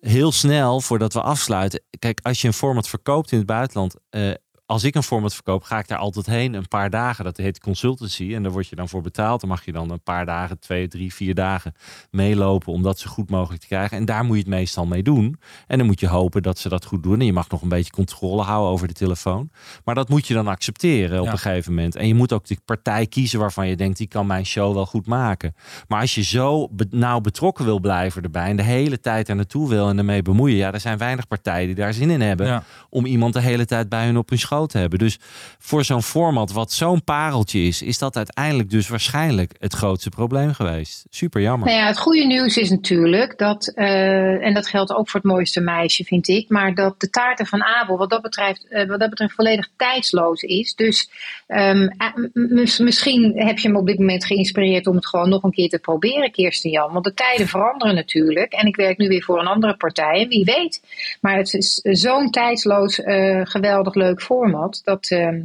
[0.00, 1.82] heel snel voordat we afsluiten.
[1.98, 3.94] Kijk, als je een format verkoopt in het buitenland.
[4.10, 4.30] eh,
[4.70, 7.24] als ik een format verkoop, ga ik daar altijd heen een paar dagen.
[7.24, 8.34] Dat heet consultancy.
[8.34, 9.40] En daar word je dan voor betaald.
[9.40, 11.74] Dan mag je dan een paar dagen, twee, drie, vier dagen
[12.10, 12.72] meelopen.
[12.72, 13.96] Om dat zo goed mogelijk te krijgen.
[13.96, 15.36] En daar moet je het meestal mee doen.
[15.66, 17.20] En dan moet je hopen dat ze dat goed doen.
[17.20, 19.50] En je mag nog een beetje controle houden over de telefoon.
[19.84, 21.32] Maar dat moet je dan accepteren op Ja.
[21.32, 21.96] een gegeven moment.
[21.96, 24.86] En je moet ook de partij kiezen waarvan je denkt, die kan mijn show wel
[24.86, 25.54] goed maken.
[25.88, 29.36] Maar als je zo be- nauw betrokken wil blijven erbij en de hele tijd er
[29.36, 32.46] naartoe wil en ermee bemoeien, ja, er zijn weinig partijen die daar zin in hebben
[32.46, 32.62] Ja.
[32.90, 34.98] om iemand de hele tijd bij hun op hun schoot hebben.
[34.98, 35.18] Dus
[35.58, 40.52] voor zo'n format wat zo'n pareltje is, is dat uiteindelijk dus waarschijnlijk het grootste probleem
[40.52, 41.04] geweest.
[41.10, 41.68] Super jammer.
[41.68, 45.30] Nou ja, het goede nieuws is natuurlijk dat, eh, en dat geldt ook voor het
[45.30, 49.00] mooiste meisje, vind ik, maar dat de taarten van Abel wat dat betreft, eh, wat
[49.00, 50.74] dat betreft volledig tijdsloos is.
[50.74, 51.10] Dus
[51.46, 55.50] ehm, eh, misschien heb je hem op dit moment geïnspireerd om het gewoon nog een
[55.50, 56.92] keer te proberen, Kirsten Jan.
[56.92, 58.52] Want de tijden veranderen natuurlijk.
[58.52, 60.82] En ik werk nu weer voor een andere partij, en wie weet.
[61.20, 63.00] Maar het is zo'n tijdsloos,
[63.42, 64.20] geweldig leuk
[64.50, 64.80] format.
[64.84, 65.40] Dat, ehm,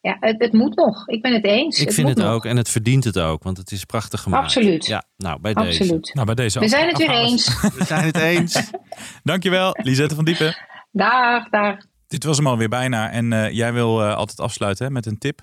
[0.00, 1.08] ja, het, het moet nog.
[1.08, 1.80] Ik ben het eens.
[1.80, 2.30] Ik vind het nog.
[2.30, 4.44] ook en het verdient het ook, want het is prachtig gemaakt.
[4.44, 4.86] Absoluut.
[4.86, 5.80] Ja, nou bij deze.
[5.80, 6.14] Absoluut.
[6.14, 7.60] Nou, bij deze We zijn het weer eens.
[7.60, 8.70] We zijn het eens.
[9.22, 10.56] Dankjewel, Lisette van Diepen.
[10.90, 11.76] Dag, dag.
[12.08, 13.10] Dit was hem alweer bijna.
[13.10, 15.40] En eh, jij wil eh, altijd afsluiten hè, met een tip.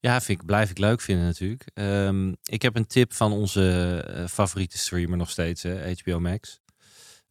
[0.00, 1.70] Ja, vind ik, blijf ik leuk vinden natuurlijk.
[1.74, 6.59] Ehm, ik heb een tip van onze eh, favoriete streamer nog steeds, hè, HBO Max.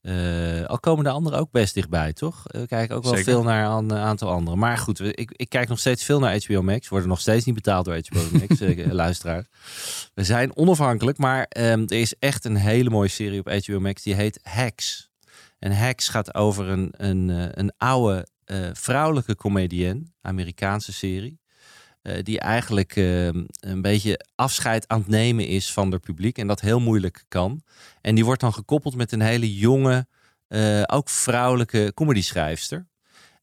[0.10, 2.44] Eh, al komen de anderen ook best dichtbij, toch?
[2.44, 3.32] We kijken ook wel Zeker.
[3.32, 4.60] veel naar een aantal anderen.
[4.60, 6.88] Maar goed, ik, ik kijk nog steeds veel naar HBO Max.
[6.88, 9.46] Worden nog steeds niet betaald door HBO Max, eh, luisteraars.
[10.14, 14.04] We zijn onafhankelijk, maar ehm, er is echt een hele mooie serie op HBO Max.
[14.04, 15.10] Die heet Hacks.
[15.60, 21.40] En Hacks gaat over een, een, eh, een oude eh, vrouwelijke comedienne, Amerikaanse serie.
[22.02, 23.26] Eh, die eigenlijk eh,
[23.60, 26.38] een beetje afscheid aan het nemen is van het publiek.
[26.38, 27.62] En dat heel moeilijk kan.
[28.02, 30.08] En die wordt dan gekoppeld met een hele jonge,
[30.48, 32.88] eh, ook vrouwelijke comedyschrijfster.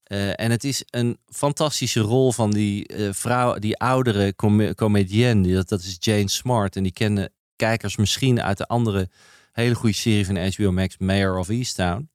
[0.02, 5.42] Eh, en het is een fantastische rol van die vrouw, die oudere com comedienne.
[5.42, 6.76] Die- Dat, dat is Jane Smart.
[6.76, 9.08] En die kennen kijkers misschien uit de andere
[9.52, 12.10] hele goede serie van HBO Max, Mayor of Easttown.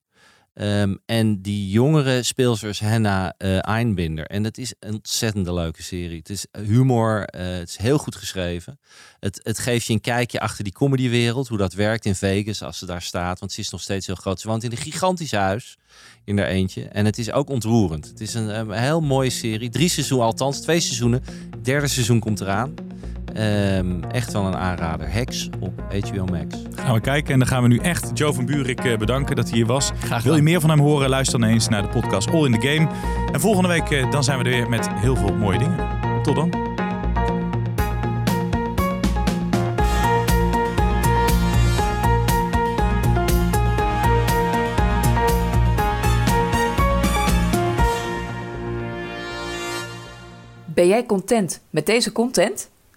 [0.53, 4.25] Ehm, en die jongere speelster is Hannah eh, Einbinder.
[4.25, 6.17] En het is een ontzettende leuke serie.
[6.17, 8.79] Het is humor, eh, het is heel goed geschreven.
[9.19, 11.47] Het, het geeft je een kijkje achter die comedywereld.
[11.47, 13.39] Hoe dat werkt in Vegas als ze daar staat.
[13.39, 14.39] Want ze is nog steeds heel groot.
[14.39, 15.77] Ze woont in een gigantisch huis.
[16.25, 16.83] In haar eentje.
[16.83, 18.07] En het is ook ontroerend.
[18.07, 19.69] Het is een, een heel mooie serie.
[19.69, 21.23] Drie seizoenen, althans twee seizoenen.
[21.61, 22.73] Derde seizoen komt eraan.
[23.33, 25.11] Ehm, echt wel een aanrader.
[25.11, 26.55] Hex op HBO Max.
[26.75, 29.49] Gaan we kijken en dan gaan we nu echt Joe van Buurik eh, bedanken dat
[29.49, 29.91] hij hier was.
[29.99, 31.09] Graag Wil je meer van hem horen?
[31.09, 32.87] Luister dan eens naar de podcast All in the Game.
[33.31, 35.77] En volgende week eh, dan zijn we er weer met heel veel mooie dingen.
[36.23, 36.69] Tot dan.
[50.65, 52.69] Ben jij content met deze content?